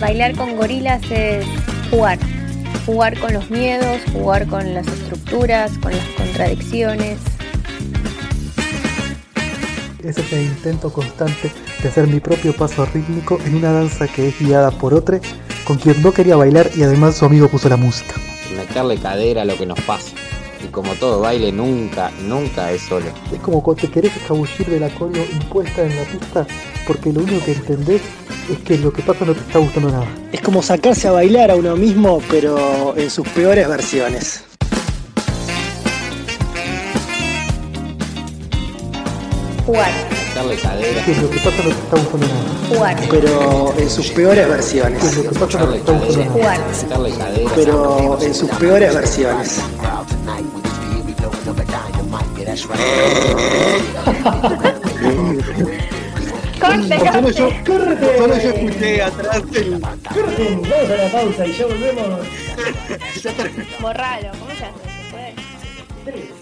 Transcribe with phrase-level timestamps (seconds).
[0.00, 1.46] Bailar con gorilas es
[1.90, 2.18] jugar,
[2.84, 7.18] jugar con los miedos, jugar con las estructuras, con las contradicciones.
[10.04, 11.50] Es ese intento constante
[11.82, 15.18] de hacer mi propio paso rítmico en una danza que es guiada por otro,
[15.64, 18.14] con quien no quería bailar y además su amigo puso la música.
[18.54, 20.14] Meterle cadera a lo que nos pasa.
[20.64, 23.06] Y como todo baile, nunca, nunca es solo.
[23.32, 26.46] Es como cuando te querés escabullir de la coreo impuesta en la pista,
[26.86, 28.02] porque lo único que entendés
[28.50, 30.08] es que lo que pasa no te está gustando nada.
[30.32, 34.44] Es como sacarse a bailar a uno mismo, pero en sus peores versiones.
[39.66, 39.90] Jugar,
[40.36, 41.02] Cadera.
[41.22, 41.96] Lo que pasa está
[42.68, 45.16] jugar, Pero en sus peores versiones.
[45.16, 45.92] Lo que pasa está
[46.28, 46.60] jugar.
[47.54, 49.60] Pero en sus peores versiones.
[56.60, 58.18] Corte, Solo yo, corte.
[58.18, 59.80] solo yo escuché atrás el.
[59.80, 62.20] Corten, vamos a la pausa y ya volvemos.
[63.80, 64.80] Borralo, ¿cómo se hace?
[64.96, 66.35] ¿Se puede?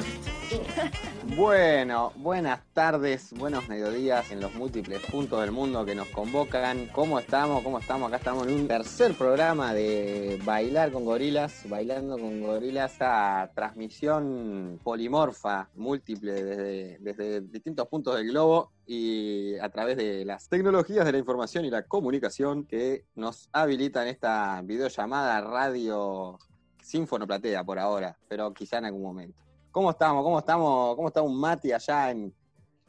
[1.37, 6.87] Bueno, buenas tardes, buenos mediodías en los múltiples puntos del mundo que nos convocan.
[6.93, 7.65] ¿Cómo estamos?
[7.65, 8.07] ¿Cómo estamos?
[8.07, 14.79] Acá estamos en un tercer programa de Bailar con Gorilas, Bailando con Gorilas, esta transmisión
[14.85, 21.12] polimorfa, múltiple desde, desde distintos puntos del globo y a través de las tecnologías de
[21.12, 26.39] la información y la comunicación que nos habilitan esta videollamada radio
[26.81, 29.44] sin fonoplatea por ahora, pero quizá en algún momento.
[29.75, 30.22] ¿Cómo estamos?
[30.22, 30.94] ¿Cómo estamos?
[30.94, 32.33] ¿Cómo está un Mati allá en,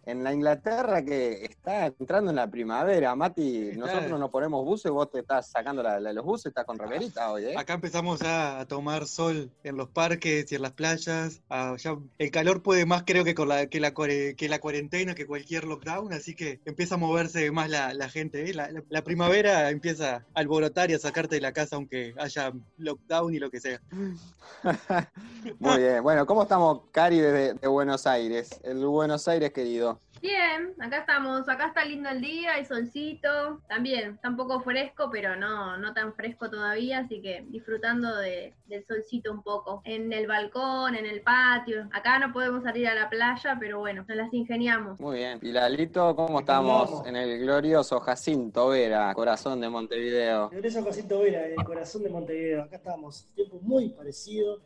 [0.06, 3.16] en la Inglaterra que está entrando en la primavera?
[3.16, 6.66] Mati, Está- nosotros nos ponemos buses, vos te estás sacando la- la- los buses, estás
[6.66, 7.56] con remerita hoy, ¿eh?
[7.58, 11.42] Acá empezamos ya a tomar sol en los parques y en las playas.
[11.50, 15.16] Ah, ya el calor puede más, creo que con la, que, la, que la cuarentena,
[15.16, 18.49] que cualquier lockdown, así que empieza a moverse más la, la gente.
[18.49, 18.54] ¿eh?
[18.54, 22.54] La, la- la primavera empieza a alborotar y a sacarte de la casa aunque haya
[22.77, 23.82] lockdown y lo que sea.
[25.60, 26.04] Muy bien.
[26.04, 28.60] Bueno, ¿cómo estamos, Cari, desde de Buenos Aires?
[28.64, 29.95] El Buenos Aires querido.
[30.25, 35.09] Bien, acá estamos, acá está lindo el día, hay solcito, también está un poco fresco,
[35.11, 40.11] pero no, no tan fresco todavía, así que disfrutando de- del solcito un poco, en
[40.11, 44.17] el balcón, en el patio, acá no podemos salir a la playa, pero bueno, nos
[44.17, 44.99] las ingeniamos.
[44.99, 45.37] Muy bien.
[45.43, 47.05] Y Lalito, ¿cómo estamos?
[47.05, 50.49] En el glorioso Jacinto Vera, corazón de Montevideo.
[50.49, 52.63] Regreso a Cosito Vera, el corazón de Montevideo.
[52.63, 53.27] Acá estamos.
[53.36, 54.59] Tiempo muy parecido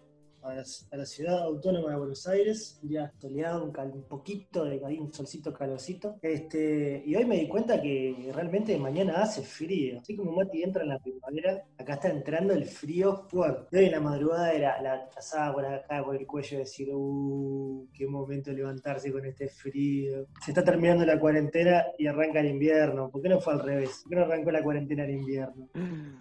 [0.52, 2.80] a la, a la ciudad autónoma de Buenos Aires.
[2.84, 6.18] Un día soleado, un, cal- un poquito de ahí, un solcito calorcito.
[6.22, 10.00] Este, y hoy me di cuenta que realmente mañana hace frío.
[10.02, 13.68] Así como Mati entra en la primavera, acá está entrando el frío fuerte.
[13.72, 16.90] Y hoy en la madrugada era la pasaba por acá, por el cuello, y decir,
[16.94, 20.26] uh, qué momento levantarse con este frío.
[20.44, 23.10] Se está terminando la cuarentena y arranca el invierno.
[23.10, 24.02] ¿Por qué no fue al revés?
[24.04, 25.70] ¿Por qué no arrancó la cuarentena en invierno?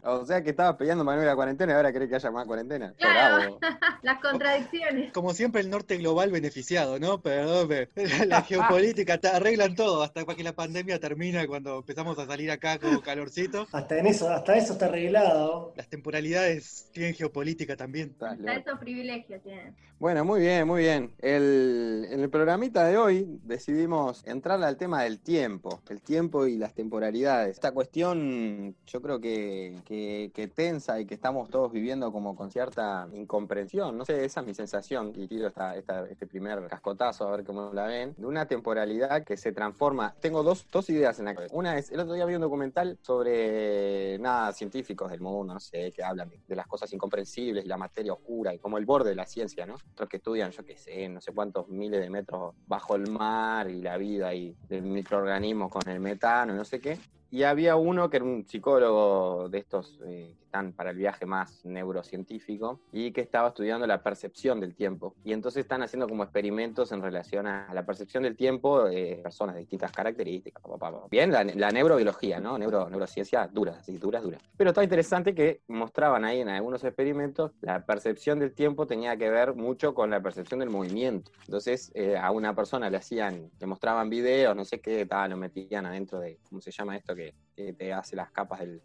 [0.03, 2.95] O sea que estabas peleando a la cuarentena y ahora querés que haya más cuarentena.
[2.99, 3.59] Claro.
[3.59, 3.59] Bravo.
[4.23, 5.13] Las contradicciones.
[5.13, 7.21] Como siempre, el norte global beneficiado, ¿no?
[7.21, 7.91] Perdón, pero
[8.27, 12.51] la geopolítica te arreglan todo hasta para que la pandemia termine cuando empezamos a salir
[12.51, 13.67] acá con calorcito.
[13.73, 15.73] Hasta en eso, hasta eso está arreglado.
[15.77, 18.15] Las temporalidades tienen geopolítica también.
[18.21, 19.75] Hasta esos privilegios tienen.
[20.01, 21.11] Bueno, muy bien, muy bien.
[21.19, 26.57] El- en el programita de hoy decidimos entrar al tema del tiempo, el tiempo y
[26.57, 27.51] las temporalidades.
[27.57, 32.53] Esta cuestión yo creo que, que- que tensa y que estamos todos viviendo como con
[32.53, 33.98] cierta incomprensión.
[33.99, 37.45] No sé, esa es mi sensación y tiro esta, esta- este primer cascotazo a ver
[37.45, 38.15] cómo la ven.
[38.17, 40.15] De una temporalidad que se transforma.
[40.21, 41.55] Tengo dos, dos ideas en la cabeza.
[41.57, 45.91] Una es, el otro día vi un documental sobre nada, científicos del mundo, no sé,
[45.93, 49.11] que hablan de, de las cosas incomprensibles y la materia oscura y como el borde
[49.11, 49.75] de la ciencia, ¿no?
[49.93, 53.69] Otros que estudian, yo qué sé, no sé cuántos miles de metros bajo el mar
[53.69, 56.99] y la vida y del microorganismo con el metano no sé qué.
[57.31, 61.27] Y había uno que era un psicólogo de estos eh, que están para el viaje
[61.27, 65.15] más neurocientífico y que estaba estudiando la percepción del tiempo.
[65.25, 69.55] Y entonces están haciendo como experimentos en relación a, la percepción del tiempo de personas
[69.55, 70.63] de distintas características.
[71.11, 72.57] Bien, la, la neurobiología, ¿no?
[72.59, 74.41] Neuro, neurociencia dura, así duras, duras.
[74.57, 79.31] Pero está interesante que mostraban ahí en algunos experimentos la percepción del tiempo tenía que
[79.31, 81.31] ver mucho con la percepción del movimiento.
[81.47, 85.37] Entonces eh, a una persona le hacían, le mostraban videos, no sé qué, tal, lo
[85.37, 87.15] metían adentro de, ¿cómo se llama esto?
[87.19, 88.81] Que, que te hace las capas del,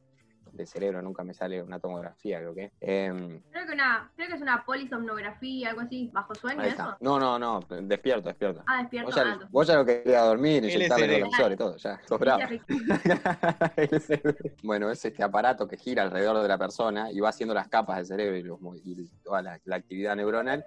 [0.53, 2.71] del cerebro, nunca me sale una tomografía, creo que.
[2.81, 6.97] Em, creo que una, creo que es una polisomnografía, algo así, bajo sueño eso.
[6.99, 8.63] No, no, no, despierto, despierto.
[8.65, 9.05] Ah, despierto.
[9.07, 12.19] Vos ya, ah, vos ya no querías dormir, inyectarle el televisor y todo, ya, sos
[12.19, 12.41] bravo.
[14.63, 17.97] Bueno, es este aparato que gira alrededor de la persona y va haciendo las capas
[17.97, 20.65] del cerebro y, los mo- y toda la, la actividad neuronal,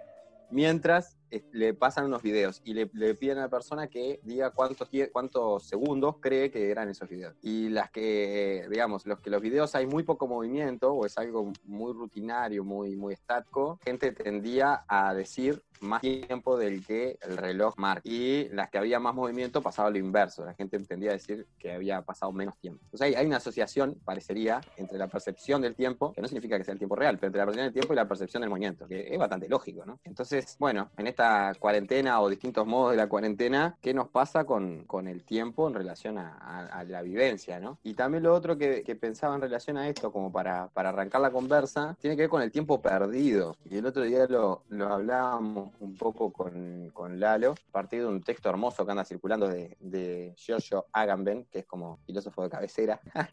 [0.50, 1.16] mientras
[1.52, 5.64] le pasan unos videos y le, le piden a la persona que diga cuántos, cuántos
[5.64, 7.34] segundos cree que eran esos videos.
[7.43, 11.52] Y las que, digamos, los que los videos hay muy poco movimiento o es algo
[11.64, 17.75] muy rutinario, muy, muy estático, gente tendía a decir más tiempo del que el reloj
[17.76, 18.02] marca.
[18.05, 20.44] Y las que había más movimiento pasaba lo inverso.
[20.44, 22.81] La gente tendía a decir que había pasado menos tiempo.
[22.84, 26.64] Entonces hay, hay una asociación, parecería, entre la percepción del tiempo, que no significa que
[26.64, 28.87] sea el tiempo real, pero entre la percepción del tiempo y la percepción del movimiento,
[28.87, 30.00] que es bastante lógico, ¿no?
[30.05, 34.84] Entonces, bueno, en esta cuarentena o distintos modos de la cuarentena, ¿qué nos pasa con,
[34.84, 37.78] con el tiempo en relación a, a- a la vivencia, ¿no?
[37.82, 41.22] Y también lo otro que, que pensaba en relación a esto, como para, para arrancar
[41.22, 43.56] la conversa, tiene que ver con el tiempo perdido.
[43.64, 48.08] Y el otro día lo, lo hablábamos un poco con, con Lalo, a partir de
[48.08, 52.50] un texto hermoso que anda circulando de, de Giorgio Agamben, que es como filósofo de
[52.50, 53.00] cabecera.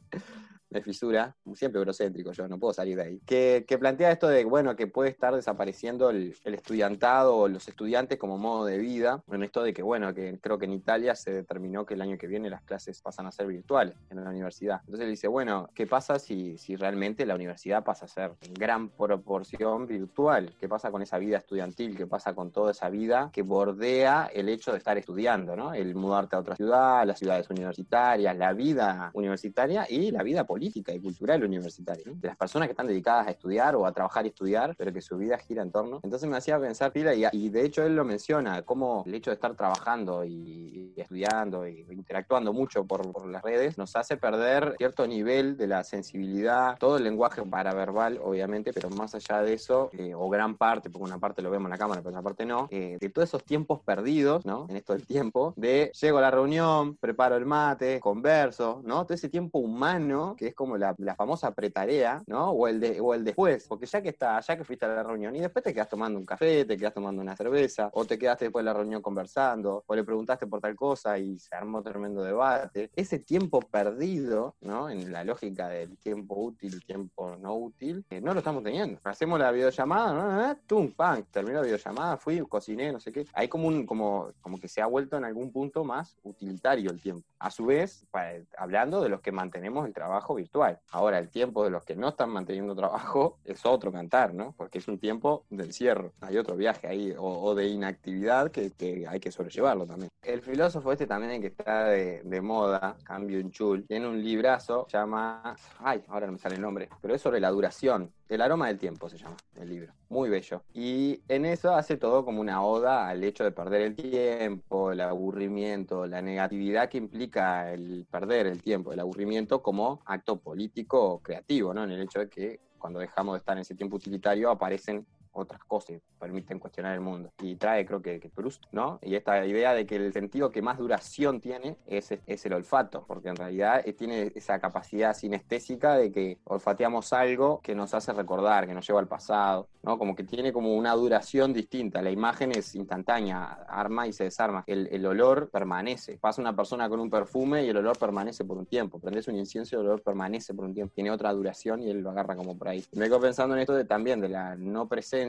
[0.70, 4.44] de fisura, siempre eurocéntrico yo, no puedo salir de ahí, que, que plantea esto de,
[4.44, 9.24] bueno, que puede estar desapareciendo el, el estudiantado o los estudiantes como modo de vida,
[9.32, 12.18] en esto de que, bueno, que creo que en Italia se determinó que el año
[12.18, 14.82] que viene las clases pasan a ser virtuales en la universidad.
[14.82, 18.54] Entonces él dice, bueno, ¿qué pasa si, si realmente la universidad pasa a ser en
[18.54, 20.54] gran proporción virtual?
[20.60, 21.98] ¿Qué pasa con esa vida estudiantil?
[21.98, 25.74] ¿Qué pasa con toda esa vida que bordea el hecho de estar estudiando, ¿no?
[25.74, 30.94] El mudarte a otra ciudad, las ciudades universitarias, la vida universitaria y la vida política
[30.94, 32.14] y cultural universitaria, ¿no?
[32.16, 35.02] De las personas que están dedicadas a estudiar o a trabajar y estudiar, pero que
[35.02, 36.00] su vida gira en torno.
[36.04, 39.32] Entonces me hacía pensar pila y, y de hecho él lo menciona, cómo el hecho
[39.32, 45.08] de estar trabajando y, estudiando y interactuando mucho por, las redes nos hace perder cierto
[45.08, 50.14] nivel de la sensibilidad, todo el lenguaje paraverbal, obviamente, pero más allá de eso, eh,
[50.16, 52.68] o gran parte, porque una parte lo vemos en la cámara, pero otra parte no,
[52.72, 54.68] eh, de todos esos tiempos perdidos, ¿no?
[54.70, 59.04] En esto del tiempo, de llego a la reunión, preparo el mate, converso, ¿no?
[59.04, 62.52] Todo ese tiempo humano, que es como la, la famosa pretarea, ¿no?
[62.52, 65.04] O el, de, o el después, porque ya que está, ya que fuiste a la
[65.04, 67.53] reunión y después te quedas tomando un café, te quedas tomando una cerveza,
[67.94, 71.40] o te quedaste después de la reunión conversando, o le preguntaste por tal cosa y
[71.40, 72.90] se armó tremendo debate.
[72.96, 74.90] Ese tiempo perdido, ¿no?
[74.90, 79.00] En la lógica del tiempo útil, tiempo no útil, eh, no lo estamos teniendo.
[79.04, 80.52] Hacemos la videollamada, ¿no?
[80.52, 80.56] ¿Eh?
[80.68, 83.26] tum, pam, terminó la videollamada, fui, cociné, no sé qué.
[83.34, 87.02] Hay como un, como, como que se ha vuelto en algún punto más utilitario el
[87.02, 87.28] tiempo.
[87.40, 90.80] A su vez, pa- hablando de los que mantenemos el trabajo virtual.
[90.92, 94.54] Ahora, el tiempo de los que no están manteniendo trabajo es otro cantar, ¿no?
[94.58, 96.12] Porque es un tiempo del cierre.
[96.22, 100.10] Hay otro viaje ahí, o, o de inactividad que, que hay que sobrellevarlo también.
[100.22, 105.54] El filósofo este también que está de, de moda, Cambio Chul, tiene un librazo, llama,
[105.80, 108.14] ay, ahora no me sale el nombre, pero es sobre la duración.
[108.30, 109.92] El aroma del tiempo se llama el libro.
[110.08, 110.64] Muy bello.
[110.74, 115.02] Y en eso hace todo como una oda al hecho de perder el tiempo, el
[115.02, 121.74] aburrimiento, la negatividad que implica el perder el tiempo, el aburrimiento como acto político creativo,
[121.74, 121.84] ¿no?
[121.84, 125.64] En el hecho de que cuando dejamos de estar en ese tiempo utilitario aparecen otras
[125.64, 127.32] cosas que permiten cuestionar el mundo.
[127.42, 129.00] Y trae, creo que, que Proust, ¿no?
[129.02, 133.04] Y esta idea de que el sentido que más duración tiene es, es el olfato,
[133.08, 138.14] porque en realidad eh, tiene esa capacidad sinestésica de que olfateamos algo que nos hace
[138.14, 139.98] recordar, que nos lleva al pasado, ¿no?
[139.98, 142.02] Como que tiene como una duración distinta.
[142.02, 144.64] La imagen es instantánea, arma y se desarma.
[144.68, 146.18] El, olor permanece.
[146.18, 149.00] Pasa una persona con un perfume y el olor permanece por un tiempo.
[149.00, 150.94] Prendes un incienso y el olor permanece por un tiempo.
[150.96, 152.86] Tiene otra duración y él lo agarra como por ahí.
[152.94, 155.23] Me quedo pensando en esto de también de la no presencia.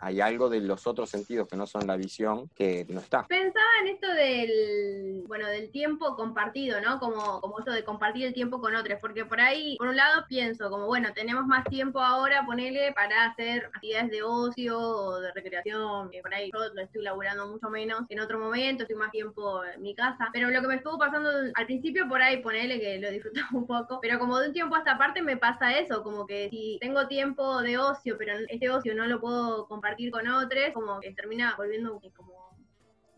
[0.00, 3.26] Hay algo de los otros sentidos que no son la visión que no está.
[3.26, 6.98] Pensaba en esto del, bueno, del tiempo compartido, ¿no?
[6.98, 10.24] Como, como esto de compartir el tiempo con otros, porque por ahí, por un lado
[10.28, 15.32] pienso, como bueno, tenemos más tiempo ahora, ponele, para hacer actividades de ocio o de
[15.32, 19.10] recreación, que por ahí yo lo estoy laburando mucho menos en otro momento, estoy más
[19.10, 22.80] tiempo en mi casa, pero lo que me estuvo pasando al principio por ahí, ponele
[22.80, 25.78] que lo disfrutaba un poco, pero como de un tiempo a esta parte me pasa
[25.78, 29.37] eso, como que si tengo tiempo de ocio, pero este ocio no lo puedo
[29.68, 32.37] compartir con otros, como que termina volviendo como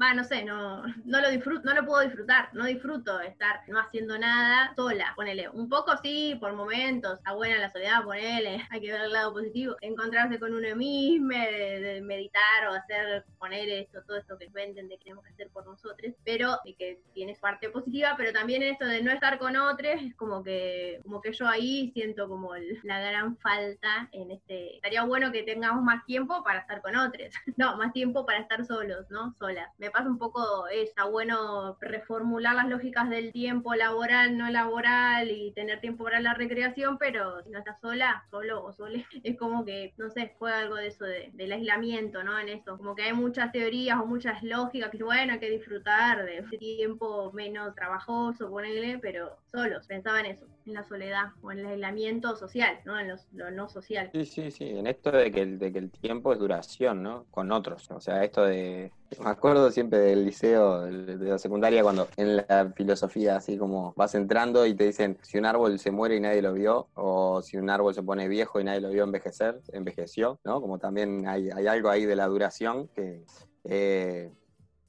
[0.01, 3.79] va, no sé, no, no lo disfruto, no lo puedo disfrutar, no disfruto estar no
[3.79, 8.81] haciendo nada sola, ponele, un poco sí, por momentos, está buena la soledad, ponele, hay
[8.81, 14.03] que ver el lado positivo, encontrarse con uno mismo, de, meditar o hacer, poner esto,
[14.07, 17.35] todo esto que venden de que tenemos que hacer por nosotros, pero y que tiene
[17.35, 21.21] su parte positiva, pero también esto de no estar con otros, es como que, como
[21.21, 22.55] que yo ahí siento como
[22.85, 27.29] la gran falta en este, estaría bueno que tengamos más tiempo para estar con otros,
[27.57, 29.35] no, más tiempo para estar solos, ¿no?
[29.39, 29.69] Solas.
[29.79, 35.53] Me pasa un poco, está bueno reformular las lógicas del tiempo laboral, no laboral y
[35.53, 39.65] tener tiempo para la recreación, pero si no estás sola, solo o sole, es como
[39.65, 42.39] que, no sé, juega algo de eso del aislamiento, ¿no?
[42.39, 46.25] En eso, como que hay muchas teorías o muchas lógicas que, bueno, hay que disfrutar
[46.25, 51.53] de ese tiempo menos trabajoso, ponele, pero solos, pensaba en eso, en la soledad o
[51.53, 52.99] en el aislamiento social, ¿no?
[52.99, 54.11] En lo no social.
[54.13, 57.27] Sí, sí, sí, en esto de que, el, de que el tiempo es duración, ¿no?
[57.31, 58.93] Con otros, o sea, esto de...
[59.23, 64.15] Me acuerdo siempre del liceo, de la secundaria, cuando en la filosofía así como vas
[64.15, 67.57] entrando y te dicen si un árbol se muere y nadie lo vio, o si
[67.57, 70.61] un árbol se pone viejo y nadie lo vio envejecer, envejeció, ¿no?
[70.61, 73.25] Como también hay, hay algo ahí de la duración que
[73.65, 74.31] eh,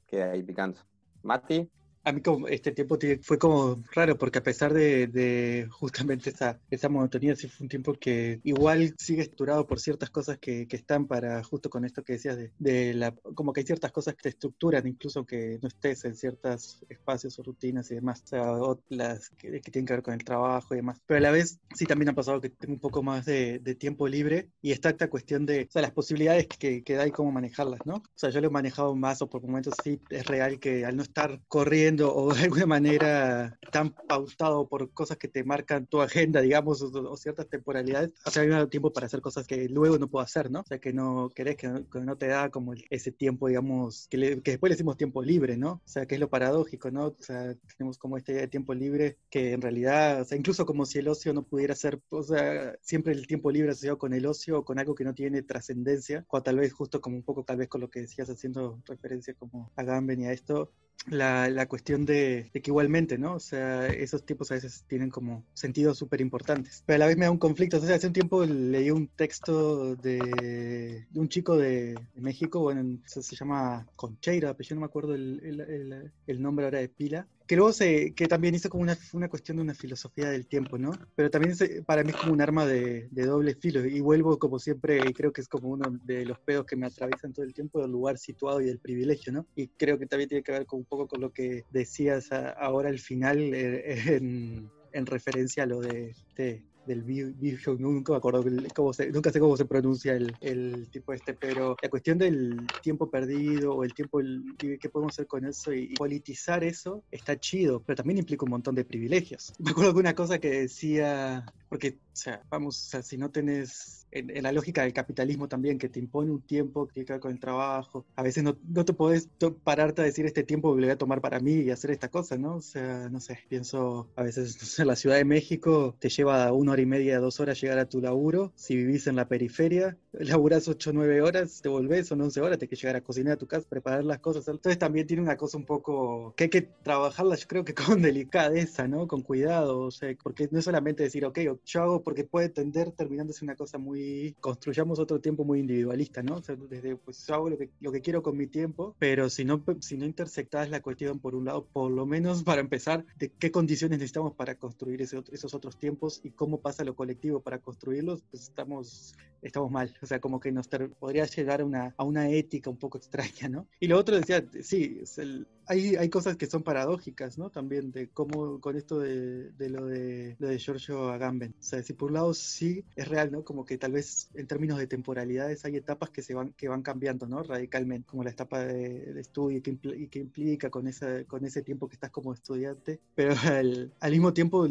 [0.06, 0.78] queda ahí picando.
[1.22, 1.68] Mati
[2.04, 6.88] a mí como este tiempo fue como raro porque a pesar de, justamente esa, esa
[6.88, 11.06] monotonía, sí fue un tiempo que igual sigue estructurado por ciertas cosas que, que están
[11.06, 14.22] para, justo con esto que decías, de, de, la, como que hay ciertas cosas que
[14.22, 18.52] te estructuran, incluso que no estés en ciertos espacios o rutinas y demás, o sea,
[18.88, 21.00] las que, tienen que ver con el trabajo y demás.
[21.06, 23.74] Pero a la vez sí también ha pasado que tengo un poco más de, de
[23.74, 27.10] tiempo libre y está esta cuestión de, o sea, las posibilidades que, que da y
[27.10, 27.96] cómo manejarlas, ¿no?
[27.96, 30.96] O sea, yo lo he manejado más o por momentos sí es real que al
[30.96, 36.00] no estar corriendo o de alguna manera tan pautado por cosas que te marcan tu
[36.00, 40.08] agenda, digamos, o, ciertas temporalidades, o sea, hay tiempo para hacer cosas que luego no
[40.08, 40.60] puedo hacer, ¿no?
[40.60, 44.70] O sea, que no querés, que no, te da como ese tiempo, digamos, que, después
[44.70, 45.82] le decimos tiempo libre, ¿no?
[45.84, 47.06] O sea, que es lo paradójico, ¿no?
[47.06, 50.98] O sea, tenemos como este tiempo libre que en realidad, o sea, incluso como si
[50.98, 54.58] el ocio no pudiera ser, o sea, siempre el tiempo libre asociado con el ocio
[54.58, 57.56] o con algo que no tiene trascendencia, o tal vez justo como un poco tal
[57.56, 60.72] vez con lo que decías haciendo referencia como a Gamben y a esto,
[61.06, 63.34] la, la cuestión de, que igualmente, ¿no?
[63.34, 66.82] O sea, esos tipos a veces tienen como sentidos súper importantes.
[66.86, 67.80] Pero a la vez me da un conflicto.
[67.80, 73.86] Sea, hace un tiempo leí un texto de, un chico de, México, bueno, se, llama
[73.96, 77.72] Concheira, pero yo no me acuerdo el, el, el nombre ahora de pila, que luego
[77.72, 80.92] se, que también hizo como una, una cuestión de una filosofía del tiempo, ¿no?
[81.14, 81.54] Pero también
[81.86, 85.12] para mí es como un arma de, de, doble filo y vuelvo como siempre y
[85.12, 87.90] creo que es como uno de los pedos que me atraviesan todo el tiempo del
[87.90, 89.46] lugar situado y del privilegio, ¿no?
[89.56, 92.88] Y creo que también tiene que ver con un poco con lo que decías ahora
[92.88, 98.44] al final eh, en, en referencia a lo de, de del Bijo, nunca me acuerdo
[98.74, 102.66] cómo se, nunca sé cómo se pronuncia el, el, tipo este, pero la cuestión del
[102.82, 107.38] tiempo perdido o el tiempo, el, qué podemos hacer con eso y, politizar eso está
[107.38, 109.52] chido, pero también implica un montón de privilegios.
[109.58, 113.30] Me acuerdo de una cosa que decía, porque, o sea, vamos, o sea, si no
[113.30, 117.32] tenés en, la lógica del capitalismo también, que te impone un tiempo que tiene con
[117.32, 118.04] el trabajo.
[118.14, 119.28] A veces no, no te podés
[119.64, 122.36] pararte a decir este tiempo que voy a tomar para mí y hacer esta cosa,
[122.36, 122.56] ¿no?
[122.56, 126.72] O sea, no sé, pienso, a veces en la Ciudad de México te lleva una
[126.72, 128.52] hora y media, dos horas llegar a tu laburo.
[128.54, 132.68] Si vivís en la periferia, laburás ocho nueve horas, te volvés, son once horas, te
[132.68, 134.46] que llegar a cocinar a tu casa, preparar las cosas.
[134.48, 138.02] Entonces también tiene una cosa un poco que hay que trabajarla, yo creo que con
[138.02, 139.06] delicadeza, ¿no?
[139.08, 142.92] Con cuidado, o sea, porque no es solamente decir, ok, yo hago porque puede tender
[142.92, 146.36] terminándose una cosa muy construyamos otro tiempo muy individualista, ¿no?
[146.36, 149.44] O sea, desde, pues hago lo que, lo que quiero con mi tiempo, pero si
[149.44, 153.30] no, si no intersectas la cuestión, por un lado, por lo menos para empezar, de
[153.30, 158.22] qué condiciones necesitamos para construir esos otros tiempos y cómo pasa lo colectivo para construirlos,
[158.30, 159.94] pues estamos, estamos mal.
[160.02, 160.68] O sea, como que nos
[160.98, 163.66] podría llegar a una, a una ética un poco extraña, ¿no?
[163.80, 167.50] Y lo otro decía, sí, es el, hay, hay cosas que son paradójicas, ¿no?
[167.50, 171.54] También de cómo con esto de, de, lo de lo de Giorgio Agamben.
[171.58, 173.44] O sea, si por un lado sí es real, ¿no?
[173.44, 176.82] Como que tal vez en términos de temporalidades hay etapas que se van que van
[176.82, 177.42] cambiando, ¿no?
[177.42, 181.62] Radicalmente, como la etapa de, estudio y que, y que, implica con esa con ese
[181.62, 184.66] tiempo que estás como estudiante, pero al, al mismo tiempo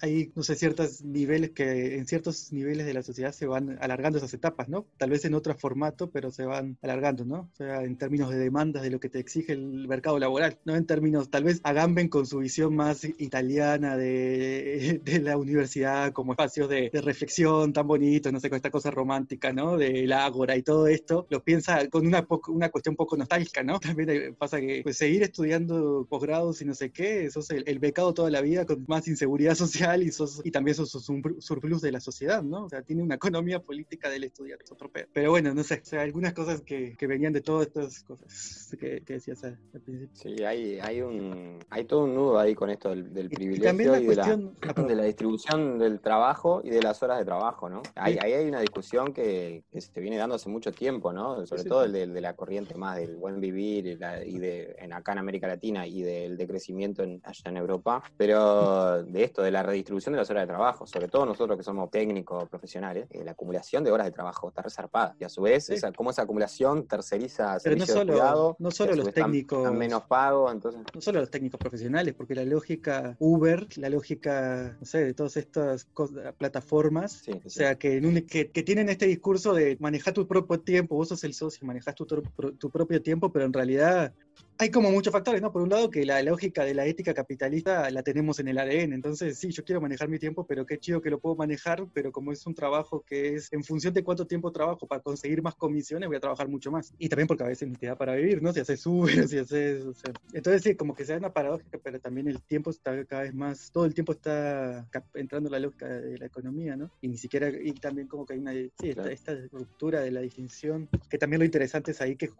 [0.00, 4.18] hay no sé ciertos niveles que en ciertos niveles de la sociedad se van alargando
[4.18, 4.86] esas etapas, ¿no?
[4.96, 7.50] Tal vez en otro formato, pero se van alargando, ¿no?
[7.52, 10.76] O sea, en términos de demandas de lo que te exige el mercado laboral ¿no?
[10.76, 16.34] En términos, tal vez Agamben con su visión más italiana de, de la universidad como
[16.62, 19.76] espacios de, de, reflexión tan bonitos, no sé, con esta cosa romántica, ¿no?
[19.76, 23.80] Del ágora y todo esto, lo piensa con una, una cuestión poco nostálgica, ¿no?
[23.80, 28.14] También pasa que pues, seguir estudiando posgrados y no sé qué, sos el, el, becado
[28.14, 31.92] toda la vida con más inseguridad social y, sos, y también sos, un surplus de
[31.92, 32.64] la sociedad, ¿no?
[32.64, 35.06] O sea, tiene una economía política del estudiante, es otro pedo.
[35.12, 38.76] Pero bueno, no sé, o sea, algunas cosas que, que venían de todas estas cosas
[38.78, 40.10] que, que decías al principio.
[40.14, 44.16] Sí, hay, hay, un, hay todo un nudo ahí con esto del, privilegio y, de,
[44.16, 44.36] la,
[44.86, 47.82] de, la, distribución del trabajo y de las horas de trabajo, ¿no?
[47.94, 51.46] Ahí, ahí hay una discusión que, que se viene dando hace mucho tiempo, ¿no?
[51.46, 51.68] Sobre Sí, sí.
[51.68, 55.12] todo el de, la corriente más del buen vivir y, la- y de en acá
[55.12, 59.62] en América Latina y del decrecimiento en, allá en Europa, pero de esto, de la
[59.62, 63.32] redistribución de las horas de trabajo, sobre todo nosotros que somos técnicos profesionales, eh, la
[63.32, 65.14] acumulación de horas de trabajo está resarpada.
[65.18, 65.74] Y a su vez, Sí.
[65.74, 69.24] esa, cómo esa acumulación terceriza Pero no servicios de solo- cuidado, no solo los están-
[69.32, 70.80] técnicos- están menos pagos, entonces...
[70.94, 75.36] no solo los técnicos profesionales, porque la lógica Uber, la lógica, no sé, de todas
[75.36, 79.54] estas cosas- plataformas, Sí, sí, o sea, que, en un- que, que tienen este discurso
[79.54, 83.52] de manejar tu propio tiempo, vos sos el socio, manejas tu propio tiempo, pero en
[83.52, 84.12] realidad
[84.62, 85.50] hay como muchos factores, ¿no?
[85.50, 88.92] Por un lado, que la lógica de la ética capitalista la tenemos en el ADN,
[88.92, 92.12] entonces sí, yo quiero manejar mi tiempo, pero qué chido que lo puedo manejar, pero
[92.12, 95.56] como es un trabajo que es en función de cuánto tiempo trabajo para conseguir más
[95.56, 96.94] comisiones, voy a trabajar mucho más.
[96.98, 98.52] Y también porque a veces ni te da para vivir, ¿no?
[98.52, 99.84] Si haces Uber, si haces...
[99.84, 103.22] o sea, entonces sí, como que sea una paradójica, pero también el tiempo está cada
[103.22, 106.90] vez más, todo el tiempo está entrando en la lógica de la economía, ¿no?
[107.00, 110.20] Y ni siquiera, y también como que hay una, sí, esta, esta ruptura de la
[110.20, 112.30] distinción, que también lo interesante es ahí que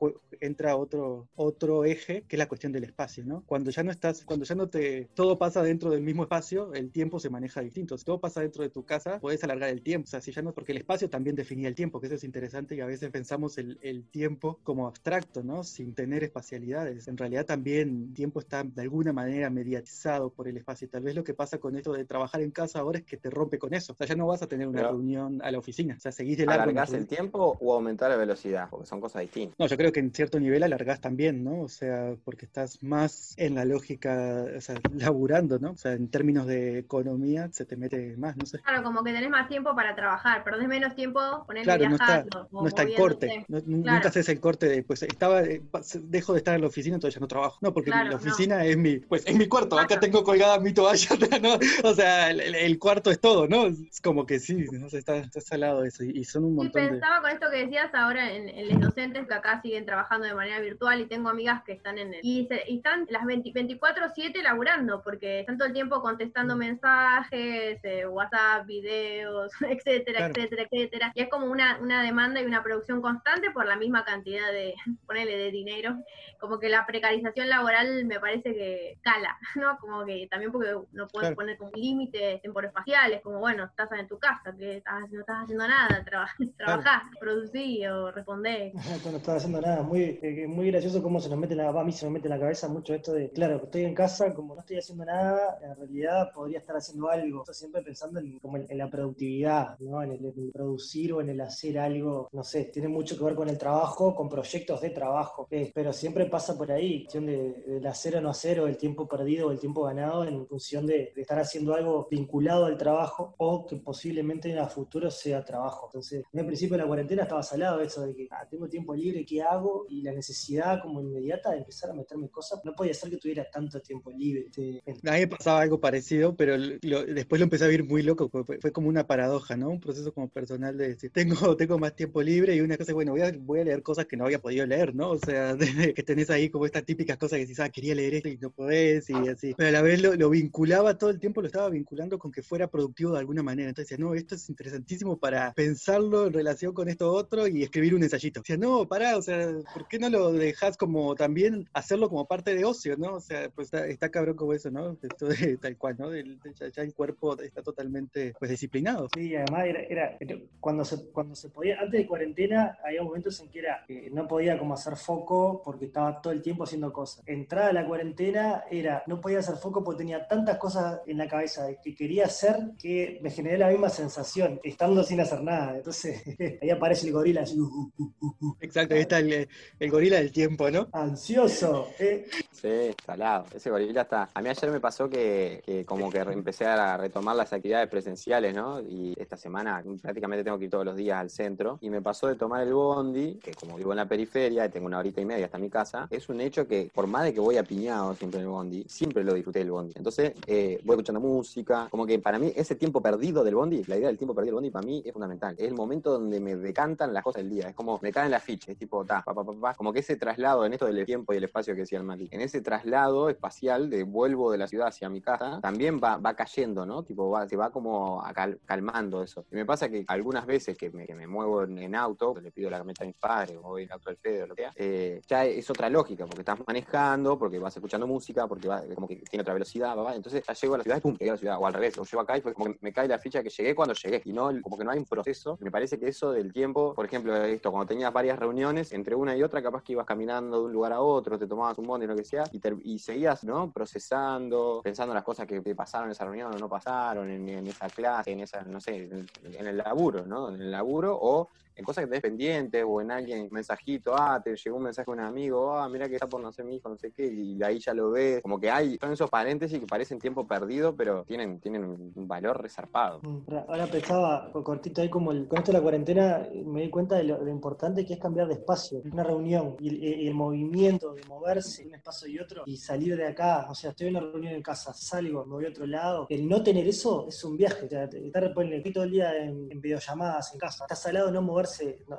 [0.41, 3.43] entra otro, otro eje, que es la cuestión del espacio, ¿no?
[3.47, 6.91] Cuando ya no estás, cuando ya no te, todo pasa dentro del mismo espacio, el
[6.91, 7.97] tiempo se maneja distinto.
[7.99, 10.43] Si todo pasa dentro de tu casa, puedes alargar el tiempo, o sea, si ya
[10.43, 13.11] no, porque el espacio también definía el tiempo, que eso es interesante y a veces
[13.11, 15.65] pensamos el, el tiempo como abstracto, ¿no?
[15.65, 17.09] Sin tener espacialidades.
[17.09, 20.89] En realidad también el tiempo está de alguna manera mediatizado por el espacio.
[20.89, 23.31] Tal vez lo que pasa con esto de trabajar en casa ahora es que te
[23.31, 23.93] rompe con eso.
[23.93, 25.95] O sea, ya no vas a tener una Pero- reunión a la oficina.
[25.97, 26.63] O sea, seguís de largo.
[26.65, 28.69] ¿Alargás el tiempo o aumentar la velocidad?
[28.71, 29.59] Porque son cosas distintas.
[29.59, 31.63] No, yo creo que en cierto nivel alargás también, ¿no?
[31.73, 35.71] O sea, porque estás más en la lógica, o sea, laburando, ¿no?
[35.73, 38.59] O sea, en términos de economía se te mete más, no sé.
[38.61, 42.23] Claro, como que tenés más tiempo para trabajar, perdés menos tiempo ponerle Claro, no está,
[42.25, 42.49] viajando.
[42.53, 43.45] no está el corte.
[43.49, 43.97] No- nu- Claro.
[43.97, 45.63] Nunca haces el corte de, pues estaba, eh,
[46.03, 47.59] dejo de estar en la oficina, entonces ya no trabajo.
[47.63, 48.17] No, porque Claro, la no.
[48.17, 51.09] oficina es mi, pues es mi cuarto, acá tengo colgada mi toalla,
[51.43, 51.59] ¿no?
[51.89, 53.67] O sea, el, cuarto es todo, ¿no?
[53.67, 56.05] Es como que sí, no sé, está, está salado eso.
[56.05, 56.89] Y, y son un Sí, montón de.
[56.91, 60.35] pensaba con esto que decías ahora en, en los docentes que acá siguen trabajando de
[60.35, 63.51] manera virtual y tengo amigas que están en el, y, se- y están las 20
[63.53, 70.35] 24/7 laburando porque están todo el tiempo contestando mensajes, eh, WhatsApp, videos, etcétera, Claro.
[70.37, 71.13] etcétera, etcétera.
[71.15, 74.75] Y es como una, una demanda y una producción constante por la misma cantidad de,
[75.07, 75.97] ponerle de dinero.
[76.39, 79.79] Como que la precarización laboral me parece que cala, ¿no?
[79.79, 81.37] Como que también porque no puedes Claro.
[81.37, 85.69] poner como límites temporespaciales, como bueno, estás en tu casa, que estás- no estás haciendo
[85.69, 88.75] nada, traba- trabajás, producís o respondés.
[88.75, 91.93] No estaba haciendo nada, muy, eh, muy gracioso cómo se nos mete la, a mí
[91.93, 94.61] se me mete en la cabeza mucho esto de, claro, estoy en casa, como no
[94.61, 97.41] estoy haciendo nada, en realidad podría estar haciendo algo.
[97.41, 100.03] Estoy siempre pensando en, como en, la productividad, ¿no?
[100.03, 103.49] En el, producir o en el hacer algo, no sé, tiene mucho que ver con
[103.49, 108.21] el trabajo, con proyectos de trabajo, pero siempre pasa por ahí, cuestión de, hacer o
[108.21, 111.39] no hacer, o el tiempo perdido o el tiempo ganado en función de, de estar
[111.39, 115.87] haciendo algo vinculado al trabajo o que posiblemente en el futuro sea trabajo.
[115.87, 118.95] Entonces, en el principio de la cuarentena estaba salado eso de que ah, tengo tiempo
[118.95, 119.87] libre, ¿qué hago?
[119.89, 123.49] Y la necesidad como inmediata de empezar a meterme cosas, no podía ser que tuviera
[123.51, 124.47] tanto tiempo libre.
[124.87, 128.29] A mí me pasaba algo parecido, pero lo- después lo empecé a vivir muy loco,
[128.31, 129.69] fue, fue como una paradoja, ¿no?
[129.71, 133.13] Un proceso como personal de decir, tengo, tengo más tiempo libre y una cosa, bueno,
[133.13, 135.11] voy a, voy a leer cosas que no había podido leer, ¿no?
[135.11, 135.57] O sea,
[135.95, 138.51] que tenés ahí como estas típicas cosas que decís, ah, quería leer esto y no
[138.51, 139.55] podés y así.
[139.57, 142.43] Pero a la vez lo, lo vinculaba todo el tiempo, lo estaba vinculando con que
[142.43, 143.69] fuera productivo de alguna manera.
[143.69, 147.95] Entonces decía, no, esto es interesantísimo para pensarlo en relación con esto otro y escribir
[147.95, 148.41] un ensayito.
[148.41, 151.32] Decía, no, pará, o sea, ¿por qué no lo dejas como también
[151.73, 153.15] hacerlo como parte de ocio, ¿no?
[153.15, 154.97] O sea, pues está, está cabrón como eso, ¿no?
[155.03, 156.11] Esto de, tal cual, ¿no?
[156.11, 156.39] De-
[156.75, 159.09] ya, el cuerpo está totalmente pues disciplinado.
[159.15, 160.17] Sí, además era,
[160.61, 164.27] cuando se cuando se podía, antes de cuarentena había momentos en que era que no
[164.27, 167.23] podía como hacer foco porque estaba todo el tiempo haciendo cosas.
[167.27, 171.67] Entrada la cuarentena era no podía hacer foco porque tenía tantas cosas en la cabeza
[171.83, 175.77] que quería hacer que me generé la misma sensación estando sin hacer nada.
[175.77, 176.23] Entonces
[176.63, 180.33] ahí aparece el gorila así, uh, uh, uh, Exacto, ahí está el, el gorila del
[180.33, 180.89] tiempo, ¿no?
[181.23, 181.89] Ansioso.
[182.01, 182.27] ¿eh?
[182.51, 183.47] Sí, salado.
[183.55, 184.29] Ese gorila está.
[184.35, 188.81] A mí ayer me pasó que, como que empecé a retomar las actividades presenciales, ¿no?
[188.81, 191.79] Y esta semana prácticamente tengo que ir todos los días al centro.
[191.81, 194.87] Y me pasó de tomar el bondi, que como vivo en la periferia y tengo
[194.87, 197.41] una horita y media hasta mi casa, es un hecho que por más de que
[197.41, 199.93] voy apiñado siempre en el bondi, siempre lo disfruté del bondi.
[199.97, 203.97] Entonces eh, voy escuchando música, como que para mí ese tiempo perdido del bondi, la
[203.97, 205.55] idea del tiempo perdido del bondi para mí es fundamental.
[205.57, 208.43] Es el momento donde me decantan las cosas del día, es como me caen las
[208.43, 209.75] fichas, es tipo, ta, pa, pa, pa, pa.
[209.75, 210.99] como que ese traslado en esto del
[211.29, 212.29] y el espacio que decía el Mati.
[212.31, 216.35] En ese traslado espacial de vuelvo de la ciudad hacia mi casa, también va, va
[216.35, 217.03] cayendo, ¿no?
[217.03, 218.23] Tipo, va, se va como
[218.65, 219.45] calmando eso.
[219.51, 223.05] Y me pasa que algunas veces que me, muevo en, auto, le pido la camioneta
[223.05, 225.45] a mis padres, o voy en auto del Fede o lo que sea, eh, ya
[225.45, 229.43] es otra lógica, porque estás manejando, porque vas escuchando música, porque va, como que tiene
[229.43, 231.67] otra velocidad, entonces ya llego a la ciudad y pum, llegué a la ciudad, o
[231.67, 233.75] al revés, o llego acá y fue como que me cae la ficha que llegué
[233.75, 235.59] cuando llegué, y no, como que no hay un proceso.
[235.61, 239.37] Me parece que eso del tiempo, por ejemplo, esto, cuando tenías varias reuniones, entre una
[239.37, 242.07] y otra, capaz que ibas caminando de un lugar a otro, te tomabas un bondi,
[242.07, 243.73] lo que sea, y, seguías, ¿no?
[243.73, 247.89] Procesando, pensando las cosas que te pasaron en esa reunión o no pasaron, en, esa
[247.89, 250.49] clase, en esa, no sé, en, en el laburo, ¿no?
[250.55, 254.57] En el laburo, o en cosas que tenés pendientes o en alguien, mensajito, ah, te
[254.57, 256.97] llegó un mensaje de un amigo, ah, mira que está por nacer mi hijo, no
[256.97, 258.43] sé qué, y ahí ya lo ves.
[258.43, 262.61] Como que hay, son esos paréntesis que parecen tiempo perdido, pero tienen, tienen un valor
[262.61, 263.21] resarpado.
[263.23, 267.17] Mm, ahora pensaba, cortito ahí, como el, con esto de la cuarentena, me di cuenta
[267.17, 271.83] de lo, importante que es cambiar de espacio, una reunión y el, movimiento de moverse
[271.83, 273.67] de un espacio y otro y salir de acá.
[273.71, 276.27] O sea, estoy en una reunión en casa, salgo, me voy a otro lado.
[276.31, 277.87] El no tener eso es un viaje.
[277.87, 281.43] O sea, estar todo el día en, en videollamadas en casa, estás al lado, no
[281.43, 281.62] mover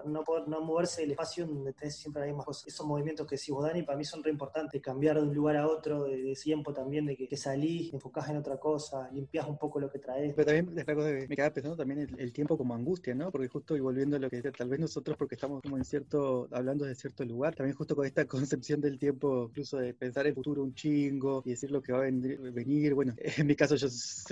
[0.05, 2.67] no, no, moverse del espacio donde tenés siempre las mismas cosas.
[2.67, 4.81] Esos movimientos que decís vos, Dani, para mí son re importantes.
[4.81, 8.29] Cambiar de un lugar a otro, de, tiempo también, de que, que, salís, te enfocás
[8.29, 10.33] en otra cosa, limpiás un poco lo que traes.
[10.35, 13.31] Pero también me quedaba pensando también el, tiempo como angustia, ¿no?
[13.31, 16.47] Porque justo y volviendo a lo que tal vez nosotros, porque estamos como en cierto,
[16.51, 20.33] hablando de cierto lugar, también justo con esta concepción del tiempo, incluso de pensar el
[20.33, 22.93] futuro un chingo y decir lo que va a venir.
[22.93, 23.87] Bueno, en mi caso yo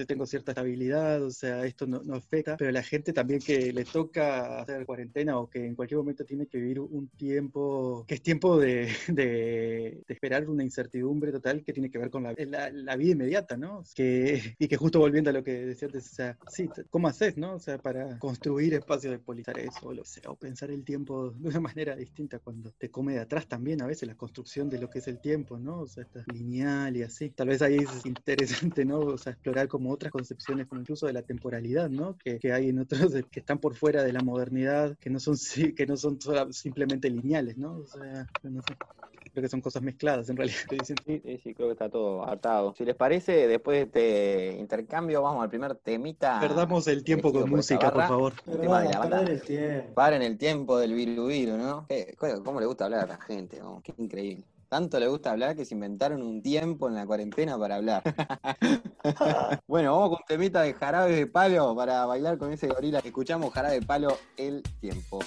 [0.06, 3.86] tengo cierta estabilidad, o sea, esto no, no afecta, pero la gente también que le
[3.86, 8.22] toca hacer cuarentena o que en cualquier momento tiene que vivir un tiempo que es
[8.22, 12.36] tiempo de, de, esperar una incertidumbre total que tiene que ver con la,
[12.72, 13.84] la, vida inmediata, ¿no?
[13.96, 17.38] Que, y que justo volviendo a lo que decía antes, o sea, sí, ¿cómo haces,
[17.38, 17.56] no?
[17.56, 21.50] O sea, para construir espacios de polizar eso, o, sea, o pensar el tiempo de
[21.50, 24.90] una manera distinta cuando te come de atrás también a veces la construcción de lo
[24.90, 25.82] que es el tiempo, ¿no?
[25.82, 27.30] O sea, está lineal y así.
[27.30, 29.00] Tal vez ahí es interesante, ¿no?
[29.00, 32.18] O sea, explorar como otras concepciones, como incluso de la temporalidad, ¿no?
[32.18, 35.36] Que, que hay en otros que están por fuera de la modernidad, que no son,
[35.76, 36.20] que no son
[36.52, 37.78] simplemente lineales, ¿no?
[37.78, 38.76] O sea, no sé.
[39.34, 40.58] Creo que son cosas mezcladas en realidad.
[41.06, 42.74] Sí, sí, creo que está todo atado.
[42.78, 46.40] Si les parece, después de este intercambio, vamos al primer temita.
[46.42, 48.34] Perdamos el tiempo con música, por favor.
[49.30, 49.94] el tiempo.
[49.94, 51.88] Paren el tiempo del viru viru, ¿no?
[52.44, 53.60] ¿Cómo le gusta hablar a la gente?
[53.60, 53.82] ¿no?
[53.82, 54.44] Qué increíble.
[54.72, 58.04] Tanto le gusta hablar que se inventaron un tiempo en la cuarentena para hablar.
[59.68, 63.00] bueno, vamos con temita de jarabe de palo para bailar con ese gorila.
[63.00, 65.20] Escuchamos jarabe de palo el tiempo.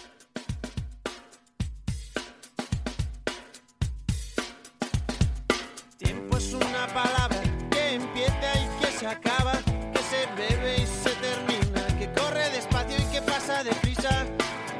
[5.98, 9.52] Tiempo es una palabra que empieza y que se acaba,
[9.92, 14.24] que se bebe y se termina, que corre despacio y que pasa deprisa.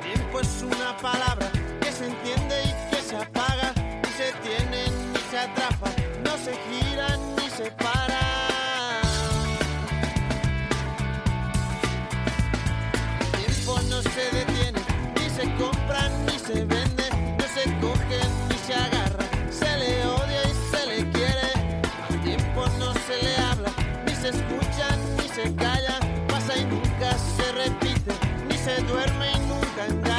[0.02, 1.53] Tiempo es una palabra
[6.44, 8.20] se gira ni se para.
[13.38, 14.80] tiempo no se detiene,
[15.16, 17.06] ni se compra ni se vende,
[17.38, 21.50] no se coge ni se agarra, se le odia y se le quiere.
[22.10, 23.70] Al tiempo no se le habla,
[24.04, 28.12] ni se escucha ni se calla, pasa y nunca se repite,
[28.48, 30.13] ni se duerme y nunca engaña.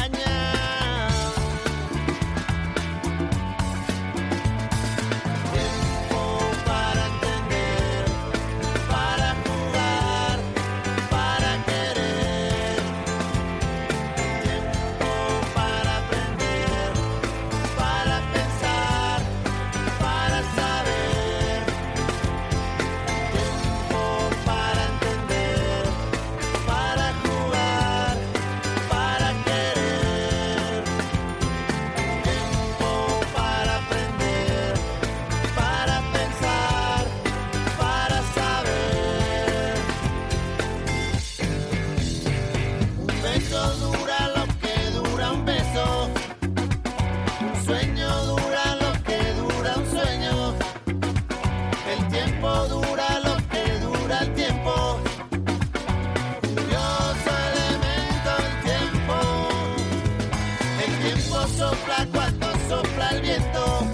[61.26, 63.88] tiempo sopla cuando sopla el viento.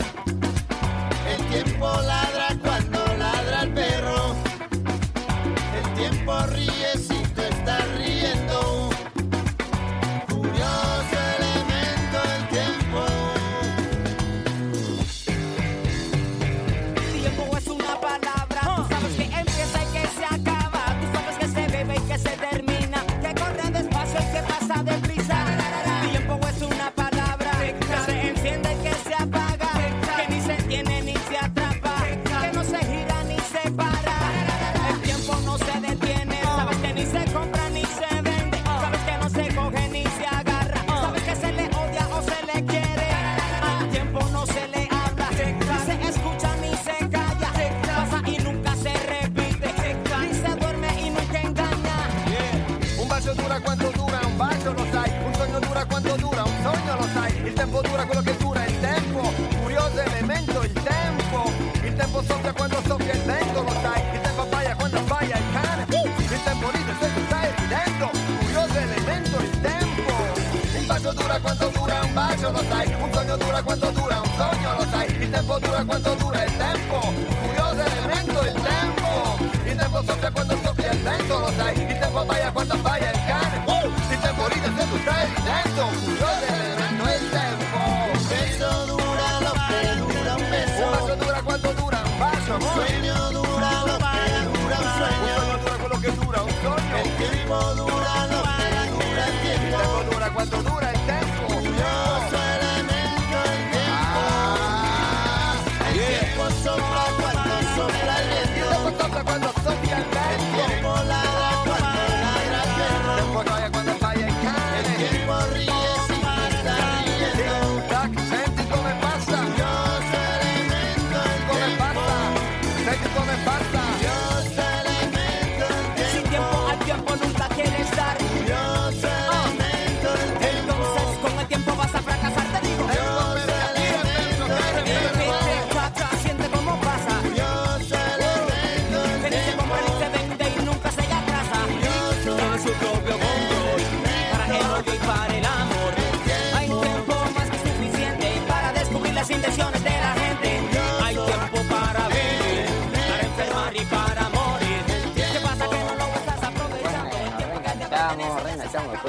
[1.28, 2.41] El tiempo ladra.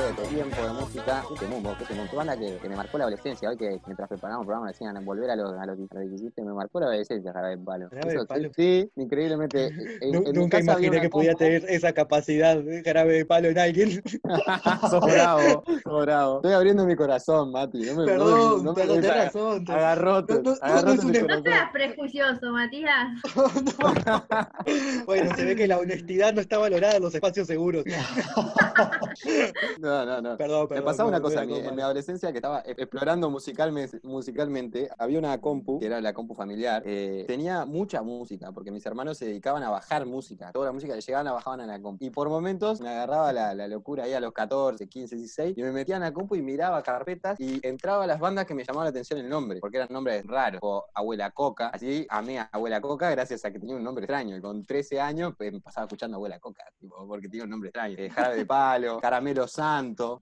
[0.01, 1.23] De todo tiempo de música.
[1.39, 1.77] Qué mundo,
[2.11, 3.49] qué banda que, que me marcó la adolescencia.
[3.51, 6.43] Hoy que mientras preparábamos el programa decían volver a los a los, a los 17,
[6.43, 7.89] me marcó la adolescencia, Jarabe de Palo.
[7.93, 8.51] Eso, Palo.
[8.57, 9.67] Sí, increíblemente.
[10.01, 11.37] En- en Nunca imaginé que compu.
[11.37, 14.03] tener esa capacidad de jarabe de palo en alguien.
[14.91, 16.37] sos bravo, sos bravo.
[16.37, 17.83] Estoy abriendo mi corazón, Mati.
[17.83, 19.65] No me, Perdón, no me- no me perdón, tenés razón.
[19.69, 23.09] Agarrote, No, agarrote seas prejuicioso, Matías.
[25.07, 27.85] Bueno, se ve que la honestidad no está valorada en los espacios seguros.
[29.83, 30.37] No, no, no.
[30.37, 30.85] Perdón, Me perdón.
[30.85, 33.99] pasaba no, una cosa, en mi, como- en mi adolescencia que estaba e- explorando musicalmente,
[34.05, 38.87] musicalmente, había una compu, que era la compu familiar, eh, tenía mucha música, porque mis
[38.87, 41.81] hermanos se dedicaban a bajar música, toda la música que llegaban la bajaban a la
[41.83, 42.05] compu.
[42.05, 45.63] Y por momentos me agarraba la, la locura ahí a los 14, 15, 16, y
[45.63, 48.65] me metía en la compu y miraba carpetas y entraba a las bandas que me
[48.65, 52.49] llamaban la atención el nombre, porque eran nombres raros, o Abuela Coca, así amé a
[52.53, 55.61] Abuela Coca gracias a que tenía un nombre extraño, y con 13 años pues, me
[55.61, 59.49] pasaba escuchando Abuela Coca, tipo, porque tenía un nombre extraño, Eh, Jarabe de Palo, Caramelo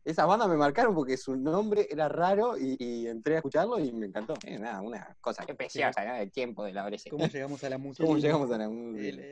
[0.04, 3.92] Esas bandas me marcaron porque su nombre era raro y, y entré a escucharlo y
[3.92, 4.34] me encantó.
[4.44, 6.14] Eh, nada, una cosa que preciosa, ¿no?
[6.14, 7.10] El tiempo de la adolescencia.
[7.10, 8.06] ¿Cómo llegamos a la música?
[8.06, 9.22] ¿Cómo llegamos a la música?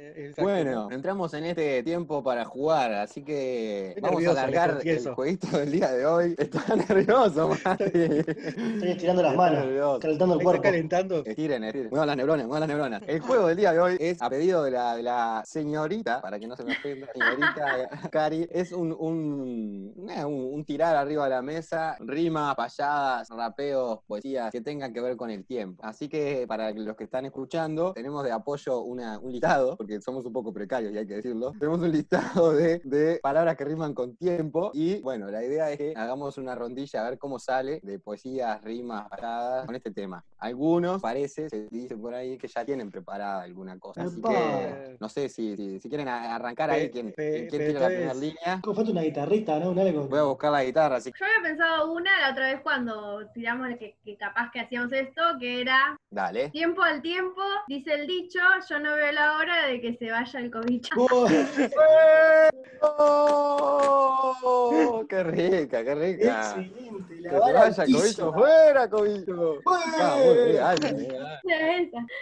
[0.42, 0.90] Bueno, ¿no?
[0.90, 5.59] entramos en este tiempo para jugar, así que Estoy vamos a nervioso, alargar el jueguito
[5.59, 6.35] del día de hoy.
[6.38, 7.85] Está nervioso, Mati.
[7.94, 10.00] Estoy estirando las manos, nervioso.
[10.00, 10.62] calentando el cuerpo.
[10.62, 11.24] calentando.
[11.24, 11.90] Estiren, estiren.
[11.90, 13.02] Muevan las neuronas, muevan las neuronas.
[13.07, 16.38] El juego del día de hoy es a pedido de la, de la señorita, para
[16.38, 21.25] que no se me ofenda, señorita Cari, es un, un, nada, un- un tirar arriba
[21.25, 25.83] de la mesa, rimas, payadas, rapeos, poesías que tengan que ver con el tiempo.
[25.85, 30.25] Así que para los que están escuchando, tenemos de apoyo una, un listado, porque somos
[30.27, 31.53] un poco precarios y hay que decirlo.
[31.61, 35.79] Tenemos un listado de, de palabras que riman con tiempo y bueno, la idea es
[35.79, 40.25] que hagamos una rondilla a ver cómo sale de poesías, rimas, paradas con este tema.
[40.38, 44.03] Algunos parece, se dice por ahí, que ya tienen preparada alguna cosa.
[44.03, 47.81] Así que no sé si, si, si quieren arrancar ahí, ¿quién, pe- quién pe- tiene
[47.81, 48.61] la primera línea?
[48.62, 49.71] ¿Cómo falta una guitarrita, no?
[49.71, 49.98] Un algo.
[50.07, 53.27] Voy a buscar la guitarra, así que Yo había pensado una la otra vez cuando
[53.35, 56.51] tiramos que, que capaz que hacíamos esto, que era dale.
[56.51, 60.41] tiempo al tiempo, dice el dicho, yo no veo la hora de que se vaya
[60.41, 60.95] el cobicho.
[62.81, 65.05] Oh, ¡Oh!
[65.09, 66.55] ¡Qué rica, qué rica!
[66.57, 67.85] excelente, Que la se vara vaya.
[67.87, 69.61] Cobillo, fuera, Cobillo.
[69.67, 70.17] Ah.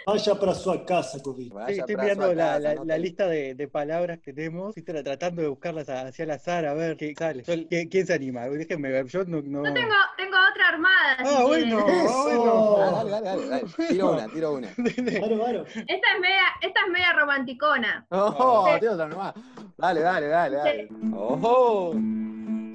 [0.07, 1.49] Vaya para su casa, Cobi.
[1.49, 4.33] Vaya Sí, estoy mirando la, casa, la- no la te- lista de, de palabras que
[4.33, 4.75] tenemos.
[4.75, 7.43] Estoy tra- tratando de buscarlas hacia el azar a ver qué sale.
[7.43, 8.45] Yo- ¿Quién, quién se anima?
[8.49, 9.05] Déjenme ver.
[9.07, 9.41] Yo no.
[9.41, 9.65] no...
[9.65, 11.17] Yo tengo, tengo otra armada.
[11.19, 12.05] si Ah, bueno, quieren.
[12.07, 12.75] ah, bueno.
[12.77, 13.87] Ah, dale, dale, dale, dale.
[13.89, 14.67] Tiro una, tiro una.
[15.21, 15.65] Varo, varo.
[15.65, 18.05] Esta es media, esta es media romanticona.
[18.09, 18.67] ¡Oh!
[18.73, 18.79] Sí.
[18.79, 19.33] Tiro otra nomás.
[19.77, 20.89] Dale, dale, dale, dale.
[21.13, 21.93] ¡Ojo!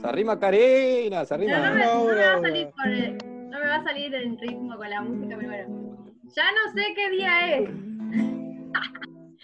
[0.01, 1.59] Se arrima Karina, se arrima.
[1.59, 3.19] no me, no me va a salir con el-
[3.51, 6.15] no me va a salir en ritmo con la música, pero bueno.
[6.35, 7.69] Ya no sé qué día es,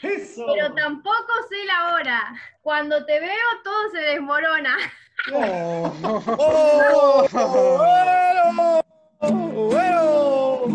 [0.02, 0.46] Eso.
[0.54, 2.34] pero tampoco sé la hora.
[2.62, 4.76] Cuando te veo todo se desmorona.
[5.32, 5.92] ¡Oh!
[7.78, 8.80] ¡Bueno!
[9.20, 10.66] ¡Bueno!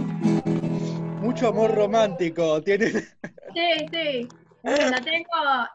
[1.21, 2.62] Mucho amor romántico.
[2.62, 2.91] Tiene.
[2.91, 4.27] Sí, sí.
[4.63, 5.28] La tengo,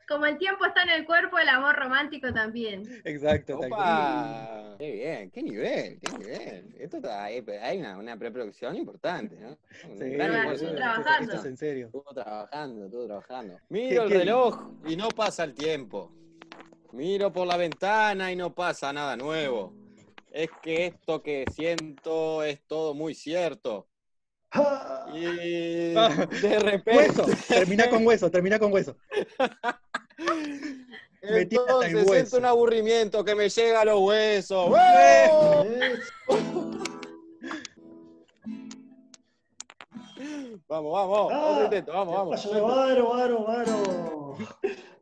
[0.08, 2.82] como el tiempo está en el cuerpo, el amor romántico también.
[3.04, 3.58] Exacto.
[3.58, 6.74] Opa, qué bien, qué nivel, qué nivel.
[6.78, 9.58] Esto está, hay, hay una, una preproducción importante, ¿no?
[9.98, 11.32] Sí, Claro, esto- trabajando.
[11.34, 11.86] Esto es en serio.
[11.86, 13.58] Estuvo trabajando, estuvo trabajando.
[13.68, 16.10] Miro el qué- reloj y no pasa el tiempo.
[16.92, 19.74] Miro por la ventana y no pasa nada nuevo.
[20.32, 23.86] Es que esto que siento es todo muy cierto.
[25.14, 25.20] Y
[25.92, 26.96] de repente.
[26.96, 28.96] Hueso, termina con hueso, termina con hueso.
[31.20, 32.38] Entonces siento hueso.
[32.38, 34.70] un aburrimiento que me llega a los huesos.
[40.68, 42.76] Vamos, vamos, Ah, otro intento, vamos, ¿qué vamos.
[42.76, 44.36] Varo, varo, varo.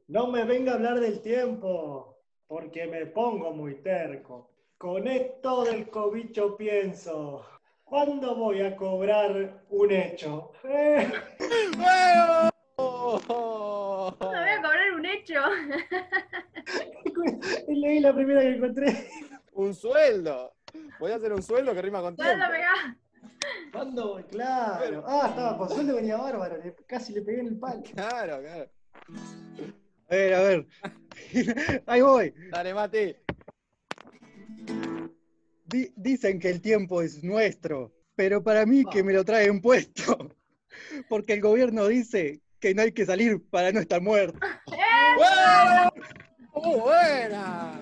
[0.09, 4.51] No me venga a hablar del tiempo, porque me pongo muy terco.
[4.79, 7.45] Con esto del cobicho pienso.
[7.87, 10.51] ¿Cuándo voy a cobrar un hecho?
[10.65, 11.09] Eh.
[11.39, 15.39] No voy a cobrar un hecho.
[17.69, 19.09] leí la primera que encontré.
[19.53, 20.57] Un sueldo.
[20.99, 22.33] Voy a hacer un sueldo que rima con tiempo.
[22.37, 22.57] ¿Cuándo?
[23.71, 24.25] ¿Cuándo voy?
[24.25, 25.05] Claro.
[25.07, 26.57] Ah, estaba con sueldo, venía bárbaro.
[26.89, 27.85] casi le pegué en el palo.
[27.95, 28.69] Claro, claro.
[30.11, 30.67] A ver, a ver.
[31.87, 32.35] Ahí voy.
[32.51, 33.15] Dale, Mati.
[35.67, 40.31] Di- dicen que el tiempo es nuestro, pero para mí que me lo traen puesto.
[41.09, 44.39] Porque el gobierno dice que no hay que salir para no estar muerto.
[45.17, 46.63] ¡Wow!
[46.63, 47.73] ¡Muy buena!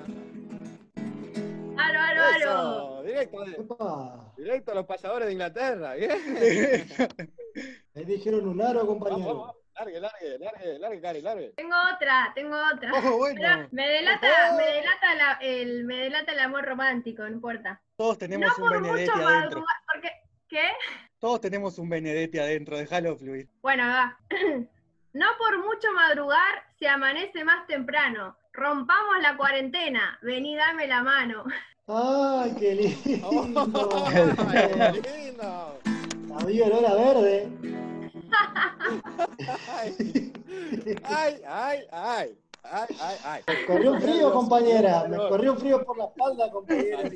[1.76, 3.02] ¡Aro, aro, aro!
[3.02, 3.44] Directo,
[4.36, 5.94] directo a los payadores de Inglaterra.
[5.94, 6.16] Bien.
[7.94, 9.36] me dijeron un aro, Vamos, compañero.
[9.38, 9.56] vamos.
[9.76, 11.52] Largue, largue, largue, largue, Cari, largue.
[11.56, 12.92] Tengo otra, tengo otra.
[12.94, 13.40] Oh, bueno.
[13.42, 17.80] Pero me delata, me delata la- el, me delata el amor romántico, no importa.
[17.96, 19.30] Todos No tenemos un por mucho Benedetti adentro.
[19.40, 20.10] madrugar, porque,
[20.48, 20.68] ¿qué?
[21.18, 23.48] Todos tenemos un Benedetti adentro, déjalo fluir.
[23.62, 24.18] Bueno, va.
[25.14, 28.36] No por mucho madrugar se amanece más temprano.
[28.52, 30.18] Rompamos la cuarentena.
[30.22, 31.44] Vení, dame la mano.
[31.86, 33.30] ¡Ay, qué lindo!
[34.48, 35.78] ¡Ay, qué lindo!
[36.36, 37.48] Había olor a verde.
[39.68, 40.32] ¡Ay!
[41.04, 42.38] ¡Ay, ay, ay!
[42.64, 43.42] ¡Ay, ay, ay!
[43.46, 45.04] Me corrió un frío, compañera.
[45.08, 47.10] Me corrió un frío por la espalda, compañera.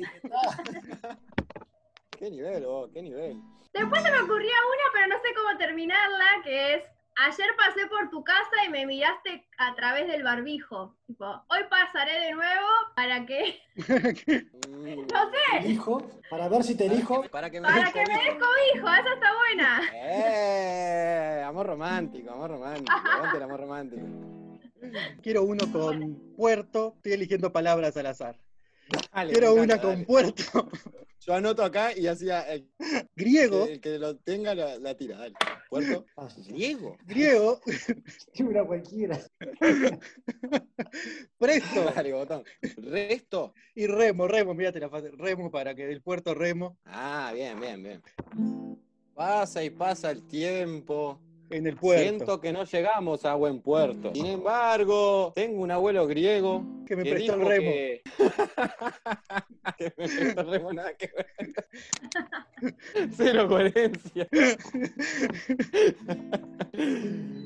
[2.17, 2.89] ¡Qué nivel, vos!
[2.93, 3.41] ¡Qué nivel!
[3.73, 6.83] Después se me ocurría una, pero no sé cómo terminarla, que es,
[7.27, 10.95] ayer pasé por tu casa y me miraste a través del barbijo.
[11.05, 17.23] Tipo, hoy pasaré de nuevo para que, no sé, Elijo, para ver si te elijo.
[17.29, 19.81] Para que me para que me des cobijo, esa está buena.
[19.93, 21.43] ¡Eh!
[21.45, 22.91] Amor romántico, amor romántico.
[23.35, 24.05] El amor romántico.
[25.21, 28.37] Quiero uno con puerto, estoy eligiendo palabras al azar.
[29.13, 30.69] Dale, Quiero me una encanta, con puerto
[31.21, 32.67] Yo anoto acá y hacía el,
[33.15, 35.17] griego, el que lo tenga la, la tira.
[35.17, 35.35] Dale.
[35.69, 36.05] ¿Puerto?
[36.15, 36.97] Ah, ¿Griego?
[37.05, 37.61] griego,
[38.39, 39.19] Una cualquiera.
[41.37, 42.43] presto Dale, botón.
[42.77, 43.53] ¿Resto?
[43.75, 47.83] y remo, remo, mírate la fase, remo para que del puerto remo Ah, bien, bien,
[47.83, 48.01] bien.
[49.13, 51.19] Pasa y pasa el tiempo.
[51.49, 52.03] En el puerto.
[52.03, 54.11] Siento que no llegamos a buen puerto.
[54.13, 57.71] Sin embargo, tengo un abuelo griego Que me que prestó el remo.
[57.71, 58.01] que...
[59.77, 61.27] que me prestó el remo, nada que ver.
[63.15, 64.27] Cero coherencia.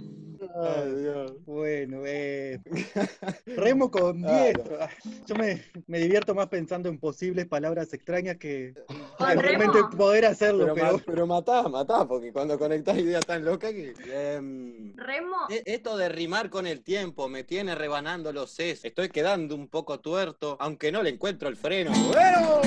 [0.56, 1.32] Ay, Dios.
[1.46, 2.60] Bueno, eh,
[3.58, 4.78] remo con Ah, diestro.
[4.80, 4.90] Ah,
[5.26, 8.76] Yo me, me divierto más pensando en posibles palabras extrañas que
[9.18, 9.90] ¿Con que realmente remo?
[9.98, 13.94] poder hacerlo, Pero, pero, ma- pero matá, matá, porque cuando conectás ideas tan locas que...
[14.12, 18.86] Em, Remo, e- Esto de rimar con el tiempo me tiene rebanando los sesos.
[18.86, 21.92] Estoy quedando un poco tuerto, aunque no le encuentro el freno.
[22.08, 22.62] ¡Bueno!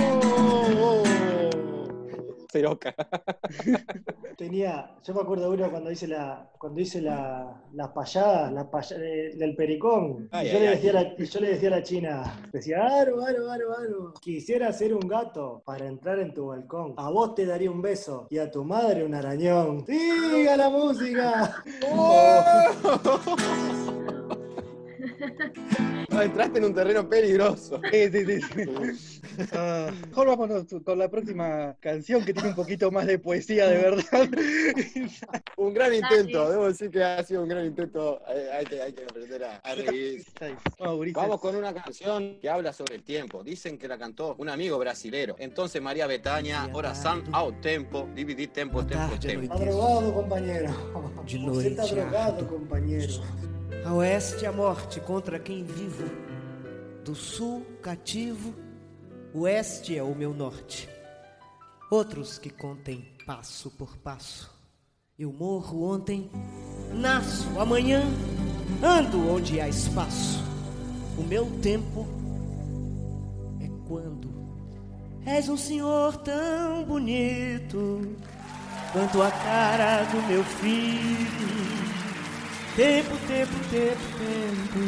[2.50, 2.94] Ceroca.
[4.36, 8.66] Tenía, yo me acuerdo de uno cuando hice la, cuando hice la, las payadas, las
[8.66, 10.28] paya- eh, del pericón.
[10.30, 12.40] Ay, y, yo ay, le decía a la, y yo le decía a la china,
[12.52, 14.14] decía, aro, aro, aro, aro.
[14.20, 16.94] Quisiera ser un gato para entrar en tu balcón.
[16.98, 19.86] A vos te daría un beso y a tu madre un arañón.
[19.86, 21.64] ¡Siga la música!
[26.08, 27.80] No, entraste en un terreno peligroso.
[27.92, 29.20] Sí, sí, sí, sí.
[29.52, 33.76] Ah, mejor vámonos con la próxima canción que tiene un poquito más de poesía de
[33.76, 34.28] verdad.
[35.56, 35.98] Un gran Dale.
[35.98, 38.20] intento, debo decir que ha sido un gran intento.
[38.26, 40.24] Hay, hay que, hay que aprender a, a reír.
[41.14, 43.42] Vamos, con una canción que habla sobre el tiempo.
[43.42, 45.36] Dicen que la cantó un amigo brasilero.
[45.38, 49.42] Entonces María Betania, oração ao tempo, dividir tempo, tempo, tempo.
[49.42, 50.70] Está drogado, compañero.
[51.26, 53.22] Você está drogado, compañero.
[53.86, 56.10] A oeste a morte contra quem vivo,
[57.04, 58.52] do sul cativo,
[59.32, 60.88] oeste é o meu norte.
[61.88, 64.50] Outros que contem passo por passo.
[65.16, 66.28] Eu morro ontem,
[66.94, 68.02] nasço amanhã,
[68.82, 70.42] ando onde há espaço.
[71.16, 72.08] O meu tempo
[73.60, 74.34] é quando
[75.24, 78.16] és um senhor tão bonito
[78.92, 81.85] quanto a cara do meu filho.
[82.76, 84.78] Tempo, tempo, tempo, tempo.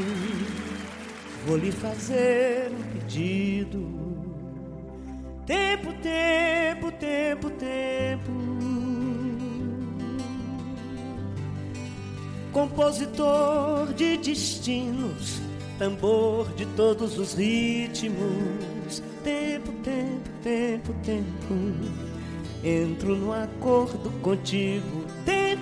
[1.47, 3.89] Vou lhe fazer um pedido.
[5.47, 8.31] Tempo, tempo, tempo, tempo.
[12.53, 15.41] Compositor de destinos,
[15.79, 19.03] tambor de todos os ritmos.
[19.25, 21.55] Tempo, tempo, tempo, tempo.
[22.63, 25.08] Entro no acordo contigo.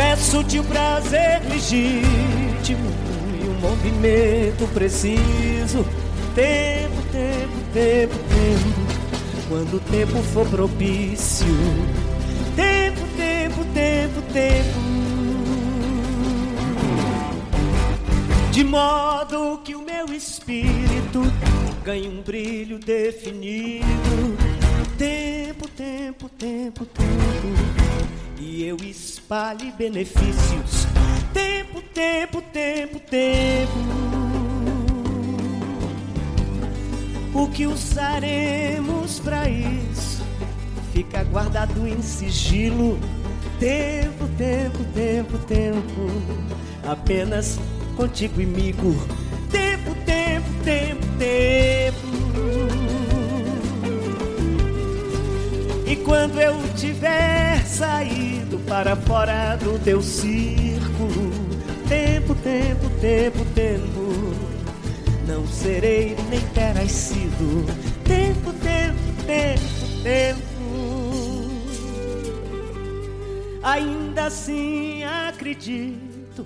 [0.00, 2.90] Peço-te o prazer legítimo
[3.38, 5.84] e um movimento preciso.
[6.34, 9.46] Tempo, tempo, tempo, tempo.
[9.46, 11.46] Quando o tempo for propício.
[12.56, 14.80] Tempo, tempo, tempo, tempo.
[18.52, 21.20] De modo que o meu espírito
[21.84, 23.84] ganhe um brilho definido.
[24.96, 28.09] Tempo, tempo, tempo, tempo
[28.40, 30.86] e eu espalhe benefícios.
[31.32, 33.72] Tempo, tempo, tempo, tempo.
[37.34, 40.24] O que usaremos para isso
[40.92, 42.98] fica guardado em sigilo.
[43.58, 46.10] Tempo, tempo, tempo, tempo.
[46.88, 47.58] Apenas
[47.96, 48.94] contigo e migo.
[49.50, 51.79] Tempo, tempo, tempo, tempo.
[56.10, 61.30] Quando eu tiver saído para fora do teu círculo,
[61.88, 64.34] tempo, tempo, tempo, tempo,
[65.24, 67.64] não serei nem terás sido.
[68.02, 69.62] Tempo, tempo, tempo,
[70.02, 70.50] tempo.
[73.62, 76.44] Ainda assim acredito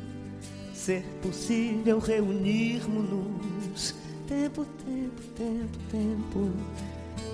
[0.75, 3.95] ser possível reunirmos-nos.
[4.29, 6.53] Tempo, tempo, tempo, tempo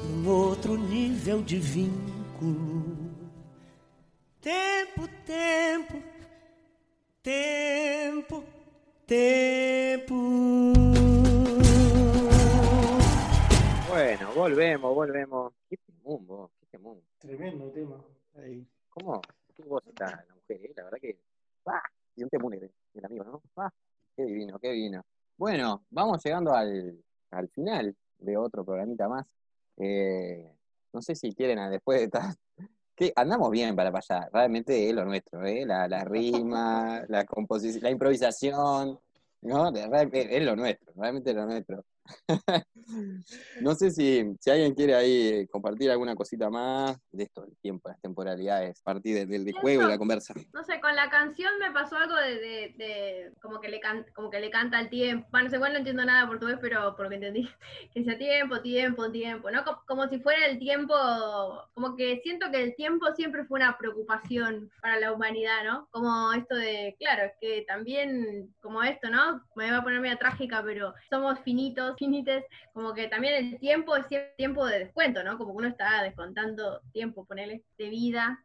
[0.04, 2.09] um outro nível vínculo.
[2.41, 2.97] Tempo,
[5.26, 5.99] tempo,
[7.20, 8.45] tempo,
[9.05, 10.14] tempo.
[13.91, 15.53] Bueno, volvemos, volvemos.
[15.68, 17.03] Qué temón, vos, qué temón.
[17.18, 18.03] Tremendo tema.
[18.36, 18.66] Ahí.
[18.88, 19.20] ¿Cómo?
[19.55, 20.64] ¿Qué voz está la mujer?
[20.64, 20.72] eh?
[20.74, 21.18] La verdad que.
[21.66, 21.82] ¡Ah!
[22.16, 23.43] Y un temón el, amigo, ¿no?
[23.57, 23.70] ¡Ah!
[24.16, 25.05] Qué divino, qué divino.
[25.36, 29.26] Bueno, vamos llegando al, al final de otro programita más.
[29.76, 30.57] Eh,
[30.93, 32.36] no sé si quieren, a- después de estas.
[32.97, 35.64] Que andamos bien para allá, realmente es lo nuestro, ¿eh?
[35.64, 39.01] la, la rima, la composición, la improvisación,
[39.41, 39.68] ¿no?
[39.74, 41.82] Es lo nuestro, realmente es lo nuestro.
[43.61, 47.88] No sé si, si alguien quiere ahí compartir alguna cosita más de esto, del tiempo,
[47.88, 50.34] las temporalidades, a partir de- del, del juego y la conversa.
[50.53, 54.07] No sé, con la canción me pasó algo de, de- de- como que le can-
[54.14, 55.28] como que le canta el tiempo.
[55.30, 57.48] Bueno, no sé, igual no entiendo nada de portugués, pero por lo que entendí,
[57.94, 59.64] que decía tiempo, tiempo, tiempo, ¿no?
[59.64, 60.94] Co- Como, si fuera el tiempo,
[61.74, 65.88] como que siento que el tiempo siempre fue una preocupación para la humanidad, ¿no?
[65.90, 69.44] Como esto de, claro, es que también, como esto, ¿no?
[69.55, 73.97] Me va a poner media trágica, pero somos finitos, finites, como que también el tiempo
[73.97, 75.38] es tiempo de descuento, ¿no?
[75.38, 78.43] Como que uno está descontando tiempo, ponerle de vida.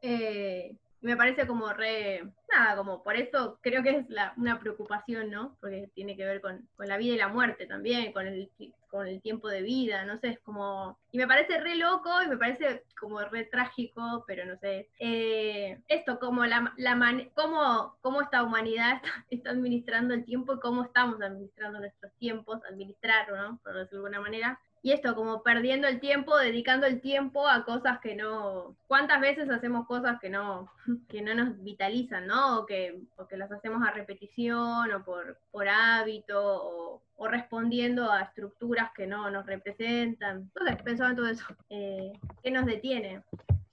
[0.00, 2.22] Eh, me parece como re,
[2.52, 5.56] nada, como por eso creo que es la- una preocupación, ¿no?
[5.60, 8.50] Porque tiene que ver con, con la vida y la muerte también, con el,
[8.90, 10.98] con el tiempo de vida, no sé, es como...
[11.12, 14.88] Y me parece re loco y me parece como re trágico, pero no sé.
[14.98, 20.60] Eh, esto, como la, la man- cómo, cómo esta humanidad está, administrando el tiempo y
[20.60, 23.60] cómo estamos administrando nuestros tiempos, administrarlo, ¿no?
[23.62, 24.60] Por decirlo de alguna manera.
[24.82, 28.76] Y esto, como perdiendo el tiempo, dedicando el tiempo a cosas que no.
[28.86, 30.70] ¿Cuántas veces hacemos cosas que no,
[31.08, 32.60] que no nos vitalizan, ¿no?
[32.60, 38.22] O que, o que las hacemos a repetición o por, por hábito o, respondiendo a
[38.22, 40.50] estructuras que no nos representan.
[40.54, 41.44] Entonces, pensaba en todo eso.
[41.68, 42.12] Eh,
[42.42, 43.22] ¿Qué nos detiene?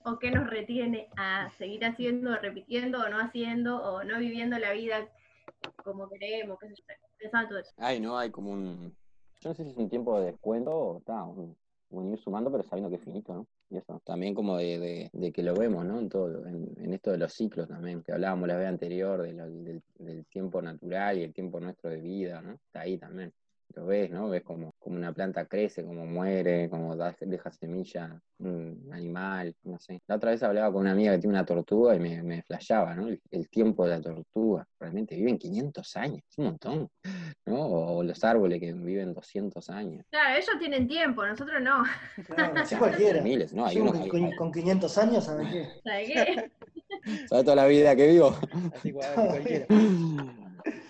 [0.04, 4.72] ¿O qué nos retiene a seguir haciendo, repitiendo o no haciendo o no viviendo la
[4.72, 5.08] vida
[5.84, 6.58] como queremos?
[6.58, 6.84] Qué sé yo.
[7.18, 7.72] Pensaba en todo eso.
[7.78, 8.94] Ay, no, hay como un.
[9.40, 11.56] Yo no sé si es un tiempo de descuento o está, un,
[12.12, 13.48] ir sumando, pero sabiendo que es finito, ¿no?
[13.68, 14.00] Y eso.
[14.04, 15.98] También como de, de- de que lo vemos, ¿no?
[16.00, 19.82] En todo, en, en esto de los ciclos también, que hablábamos la vez anterior, del,
[19.98, 22.54] del tiempo natural y el tiempo nuestro de vida, ¿no?
[22.54, 23.32] Está ahí también.
[23.74, 24.28] Lo ves, ¿no?
[24.30, 29.78] Ves como, como una planta crece, como muere, como da- deja semilla, un animal, no
[29.78, 30.00] sé.
[30.06, 32.94] La otra vez hablaba con una amiga que tiene una tortuga y me, me flashaba,
[32.94, 33.08] ¿no?
[33.08, 34.64] El, el tiempo de la tortuga.
[34.80, 36.88] Realmente viven 500 años, es un montón,
[37.44, 37.66] ¿no?
[37.66, 40.06] O, los árboles que viven 200 años.
[40.10, 41.82] Claro, ellos tienen tiempo, nosotros no.
[42.26, 43.20] Claro, así cualquiera.
[43.20, 43.66] Miles, ¿no?
[43.66, 45.68] Hay unos con, hay- con- hay- con 500 años, ¿sabes qué?
[45.84, 46.50] ¿Sabes qué?
[47.28, 48.34] ¿Sabes toda la vida que vivo?
[48.74, 49.66] Así cual- así cualquiera.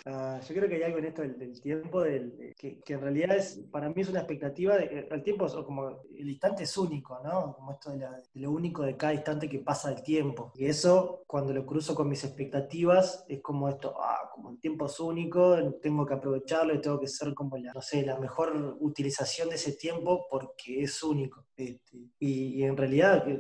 [0.09, 2.93] Ah, yo creo que hay algo en esto del, del tiempo, del, de- que, que
[2.93, 6.31] en realidad es, para mí es una expectativa, de, que el tiempo es como, el
[6.31, 7.55] instante es único, ¿no?
[7.57, 10.53] Como esto de, la- de lo único de cada instante que pasa el tiempo.
[10.55, 14.87] Y eso, cuando lo cruzo con mis expectativas, es como esto, ah, como el tiempo
[14.87, 18.77] es único, tengo que aprovecharlo y tengo que ser como la, no sé, la mejor
[18.79, 21.45] utilización de ese tiempo porque es único.
[21.59, 23.33] Este, y, y en realidad, que,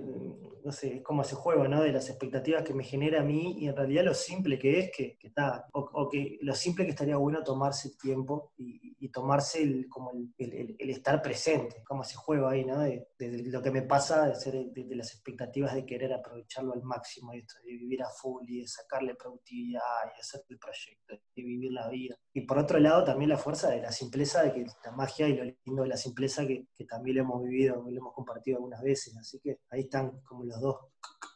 [0.65, 1.83] no sé, es como ese juego, ¿no?
[1.83, 4.91] De las expectativas que me genera a mí y en realidad lo simple que es
[4.91, 8.97] que, que está, o, o que lo simple que estaría bueno tomarse el tiempo y,
[8.99, 12.81] y tomarse el, como el, el- el- estar presente, como ese juego ahí, ¿no?
[12.81, 16.83] De, de- lo que me pasa, de, ser, de, las expectativas de querer aprovecharlo al
[16.83, 19.81] máximo, esto, de vivir a full y de sacarle productividad
[20.17, 22.17] y hacer el proyecto y vivir la vida.
[22.33, 25.37] Y por otro lado también la fuerza de la simpleza, de que la magia y
[25.37, 28.83] lo lindo de la simpleza que, que también lo hemos vivido, lo hemos compartido algunas
[28.83, 30.77] veces, así que ahí están como los dos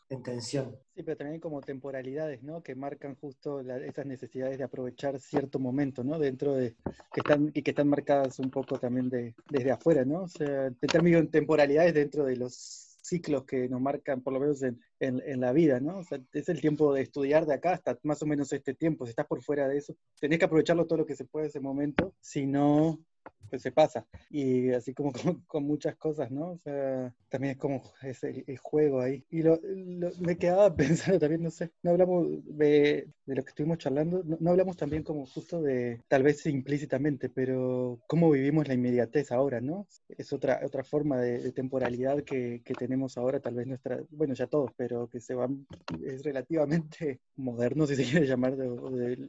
[0.08, 0.76] en tensión.
[0.94, 2.62] Sí, pero también como temporalidades, ¿no?
[2.62, 6.18] Que marcan justo la- esas necesidades de aprovechar cierto momento, ¿no?
[6.18, 6.74] Dentro de,
[7.12, 10.22] que están, y que están marcadas un poco también de, desde afuera, ¿no?
[10.24, 14.40] O sea, en términos de temporalidades dentro de los ciclos que nos marcan, por lo
[14.40, 15.98] menos en, en- la vida, ¿no?
[15.98, 19.04] O sea, es el tiempo de estudiar de acá hasta más o menos este tiempo.
[19.04, 21.60] Si estás por fuera de eso, tenés que aprovecharlo todo lo que se puede ese
[21.60, 23.00] momento, si no,
[23.48, 24.06] pues se pasa.
[24.28, 26.52] Y así como con, con muchas cosas, ¿no?
[26.52, 29.24] O sea, también es como es el, el juego ahí.
[29.30, 33.48] Y lo, lo- me quedaba pensando también, no sé, no hablamos de, de lo que
[33.50, 38.68] estuvimos charlando, no, no hablamos también como justo de, tal vez implícitamente, pero cómo vivimos
[38.68, 39.86] la inmediatez ahora, ¿no?
[40.08, 44.34] Es otra, otra forma de, de temporalidad que, que tenemos ahora, tal vez nuestra, bueno,
[44.34, 45.66] ya todos, pero que se van,
[46.04, 49.28] es relativamente moderno, si se quiere llamar, de,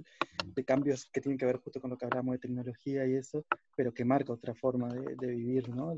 [0.55, 3.45] de cambios que tienen que ver justo con lo que hablamos de tecnología y eso,
[3.76, 5.93] pero que marca otra forma de, vivir, ¿no?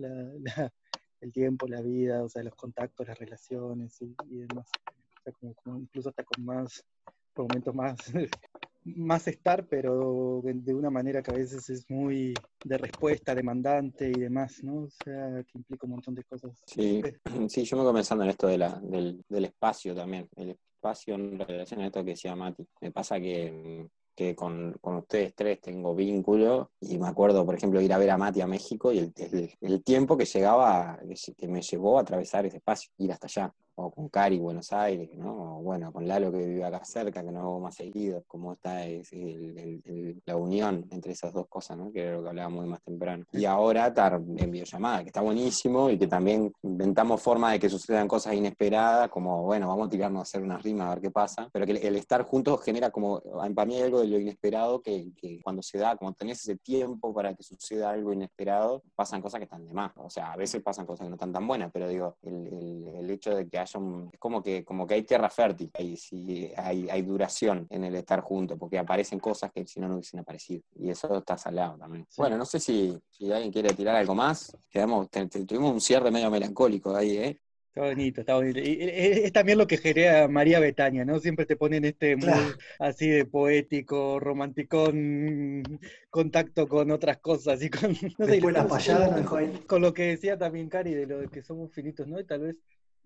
[1.21, 4.67] El tiempo, la vida, o sea, los contactos, las relaciones y, demás.
[5.65, 6.83] Incluso hasta con más,
[7.35, 7.95] momentos más,
[8.83, 12.33] más estar, pero de, una manera que a veces es muy
[12.65, 14.83] de respuesta, demandante y demás, ¿no?
[14.83, 16.61] O sea, que implica un montón de cosas.
[16.65, 17.01] Sí,
[17.47, 21.79] sí, yo me quedo pensando en esto del, del espacio también, el espacio en relación
[21.79, 22.67] a esto que decía Mati.
[22.81, 27.81] Me pasa que, que con, con ustedes tres tengo vínculo y me acuerdo, por ejemplo,
[27.81, 30.99] ir a ver a Mati a México y el, el- el tiempo que llegaba,
[31.37, 33.53] que me llevó a atravesar ese espacio, ir hasta allá.
[33.75, 35.57] O con Cari, Buenos Aires, ¿no?
[35.57, 38.85] O bueno, con Lalo que vive acá cerca, que no hago más seguido, cómo está
[38.85, 41.91] es el- el- el- la unión entre esas dos cosas, ¿no?
[41.91, 43.25] Que era lo que hablábamos más temprano.
[43.31, 47.67] Y ahora estar en videollamada, que está buenísimo y que también inventamos formas de que
[47.69, 51.09] sucedan cosas inesperadas, como, bueno, vamos a tirarnos a hacer una rima a ver qué
[51.09, 53.21] pasa, pero que el, estar juntos genera como,
[53.55, 56.57] para mí hay algo de lo inesperado que, que cuando se da, como tenés ese
[56.57, 59.91] tiempo para que suceda algo inesperado, pasan cosas que están de más.
[59.97, 63.35] O sea, a veces pasan cosas que no están tan buenas, pero digo, el hecho
[63.35, 65.97] de que es como que, como que hay tierra fértil, hay,
[66.57, 70.19] hay, hay duración en el estar juntos, porque aparecen cosas que si no no hubiesen
[70.19, 70.61] aparecido.
[70.75, 72.05] Y eso está salado también.
[72.17, 74.55] Bueno, no sé si, si alguien quiere tirar algo más.
[74.69, 77.39] Quedamos, te- te- tuvimos un cierre medio melancólico ahí, ¿eh?
[77.75, 78.59] Está bonito, está bonito.
[78.59, 81.17] Y es, también lo que genera María Betania, ¿no?
[81.19, 82.57] Siempre te ponen este mood Claro.
[82.77, 85.79] así de poético, romanticón,
[86.11, 87.89] contacto con otras cosas y con,
[88.19, 89.25] no sé, Después la payada
[89.67, 92.19] con lo que decía también Cari de lo de que somos finitos, ¿no?
[92.19, 92.55] Y tal vez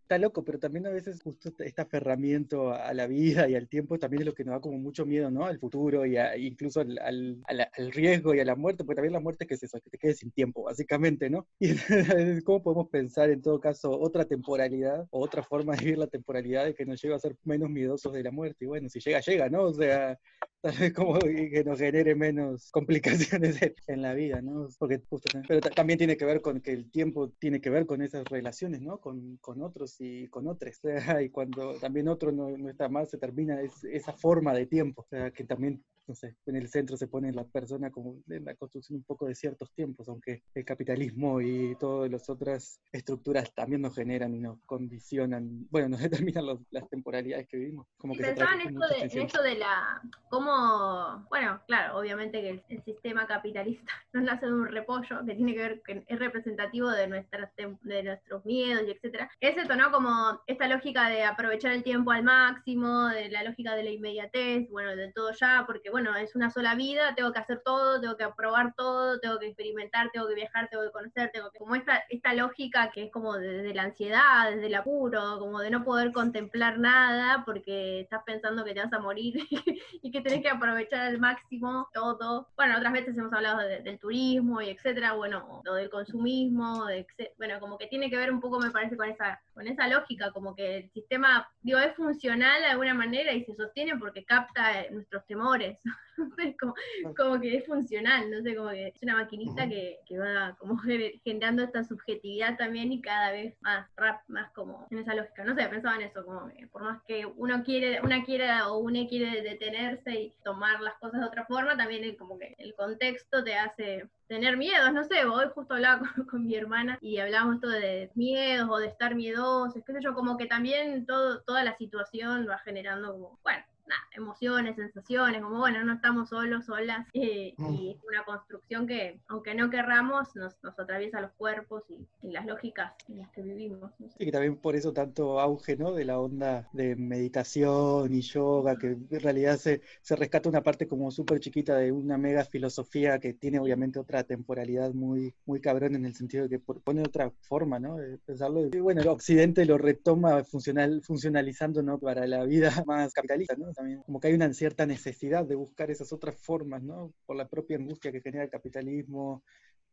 [0.07, 3.67] está loco, pero también a veces justo este- este aferramiento a la vida y al
[3.67, 5.45] tiempo también es lo que nos da como mucho miedo, ¿no?
[5.45, 8.85] Al futuro y a- incluso al, al- a la- al riesgo y a la muerte,
[8.85, 11.45] porque también la muerte es eso, que te quedes sin tiempo, básicamente, ¿no?
[11.59, 15.97] Y entonces, ¿cómo podemos pensar en todo caso otra temporalidad o otra forma de vivir
[15.97, 18.63] la temporalidad de que nos lleve a ser menos miedosos de la muerte?
[18.65, 19.63] Y bueno, si llega, llega, ¿no?
[19.63, 20.17] O sea,
[20.61, 22.71] tal vez como que nos genere menos
[23.41, 24.67] complicaciones en, la vida, ¿no?
[24.79, 27.85] Porque justo, pero ta- también tiene que ver con que el tiempo tiene que ver
[27.85, 28.99] con esas relaciones, ¿no?
[28.99, 30.79] Con, con otros y con otros.
[31.23, 35.01] Y cuando también otro no, no está más, se termina es- esa forma de tiempo.
[35.03, 38.45] O sea, que también, no sé, en el centro se pone la persona como en
[38.45, 43.53] la construcción un poco de ciertos tiempos, aunque el capitalismo y todas las otras estructuras
[43.53, 47.87] también nos generan y nos condicionan, bueno, nos determinan los- las temporalidades que vivimos.
[47.97, 52.41] Como Y que pensaba en esto, de, en esto de la, cómo, bueno, claro, obviamente
[52.41, 56.03] que el, el sistema capitalista no nace de un repollo, que tiene que ver, que
[56.07, 59.29] es representativo de, nuestras, de nuestros miedos y etcétera.
[59.41, 59.91] Es esto, ¿no?
[59.91, 64.69] Como esta lógica de aprovechar el tiempo al máximo, de la lógica de la inmediatez,
[64.69, 68.15] bueno, de todo ya, porque bueno, es una sola vida, tengo que hacer todo, tengo
[68.17, 71.75] que probar todo, tengo que experimentar, tengo que viajar, tengo que conocer, tengo que, como
[71.75, 75.69] esta, esta lógica que es como de, de la ansiedad, desde el apuro, como de
[75.71, 79.35] no poder contemplar nada porque estás pensando que te vas a morir
[80.01, 82.47] y que tenés que aprovechar al máximo todo.
[82.55, 87.05] Bueno, otras veces hemos hablado de- del turismo y etcétera, bueno, o del consumismo, de
[87.37, 90.31] bueno, como que tiene que ver un poco, me parece, con esa, con esa lógica,
[90.31, 94.79] como que el sistema, digo, es funcional de alguna manera y se sostiene porque capta
[94.81, 95.77] eh, nuestros temores.
[96.59, 96.73] Como,
[97.15, 100.75] como que es funcional, no sé, como que es una maquinita que, que va como
[100.77, 105.43] gener- generando esta subjetividad también y cada vez más rap, más como en esa lógica.
[105.43, 108.79] No sé, pensaba en eso, como que por más que uno quiere, una quiera o
[108.79, 112.73] una quiere detenerse y tomar las cosas de otra forma, también el, como que el
[112.75, 117.17] contexto te hace tener miedos, no sé, hoy justo hablaba con, con mi hermana y
[117.19, 121.41] hablábamos esto de miedos o de estar miedosos, qué sé yo, como que también todo,
[121.43, 126.65] toda la situación va generando como, bueno, nada, emociones, sensaciones, como bueno, no estamos solos,
[126.65, 131.83] solas, eh, y es una construcción que, aunque no querramos, nos, nos atraviesa los cuerpos
[131.89, 133.91] y, y las lógicas en las que vivimos.
[133.99, 134.15] no sé.
[134.19, 135.93] Y que también por eso tanto auge, ¿no?
[135.93, 140.87] De la onda de meditación y yoga, que en realidad se, se rescata una parte
[140.87, 145.95] como súper chiquita de una mega filosofía que tiene obviamente otra temporalidad muy, muy cabrón
[145.95, 147.97] en el sentido de que pone otra forma, ¿no?
[147.97, 148.65] De pensarlo.
[148.65, 151.99] Y bueno, el occidente lo retoma funcional, funcionalizando, ¿no?
[151.99, 153.73] Para la vida más capitalista, ¿no?
[154.05, 157.13] Como que hay una cierta necesidad de buscar esas otras formas, ¿no?
[157.25, 159.43] Por la propia angustia que genera el capitalismo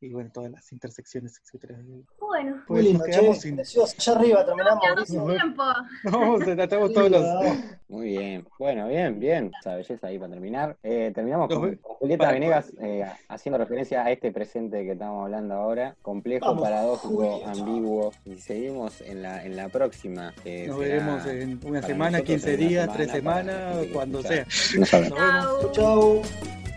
[0.06, 1.78] y bueno, todas las intersecciones, etcétera.
[2.20, 3.80] Bueno, Pues Muy nos lindo, quedamos che, sin...
[3.80, 5.62] Allá arriba terminamos, sin tiempo.
[6.04, 7.24] No, se tratamos todos los...
[7.88, 9.52] Muy bien, bueno, bien, bien.
[9.60, 10.76] Esa belleza ahí para terminar.
[10.82, 15.24] Eh, terminamos con, con Julieta para- Venegas eh, haciendo referencia a este presente que estamos
[15.24, 15.94] hablando ahora.
[16.02, 17.50] Complejo, Vamos, paradójico, Julieta.
[17.52, 18.12] ambiguo.
[18.24, 20.34] Y seguimos en la, en la próxima.
[20.66, 23.72] Nos veremos en una semana, nosotros 15 en una días, semana, tres para la semanas,
[23.74, 24.46] gente que cuando sea.
[24.78, 25.72] Nos vemos.
[25.72, 25.72] Chau.
[25.72, 26.73] Chau.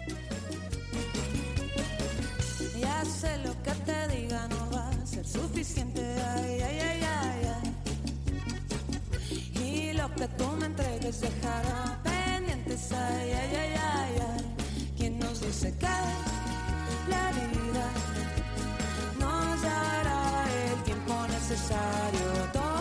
[10.18, 12.92] Que tú me entregues dejará pendientes.
[12.92, 14.94] Ay, ay, ay, ay, ay.
[14.98, 15.86] ¿Quién nos dice que
[17.08, 17.88] la vida
[19.20, 22.77] nos dará el tiempo necesario?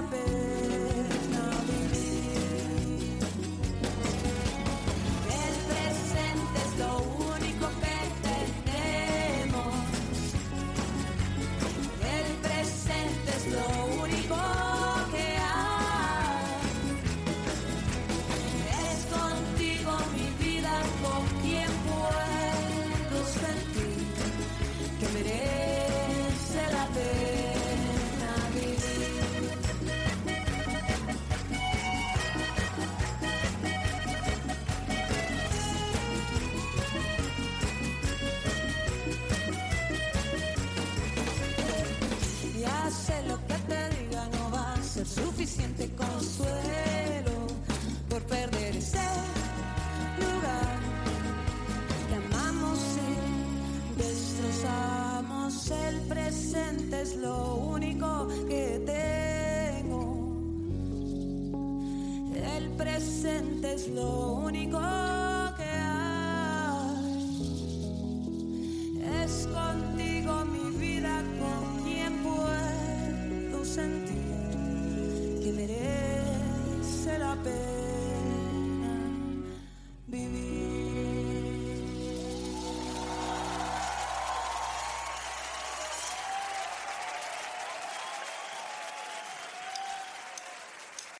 [0.00, 0.49] happen.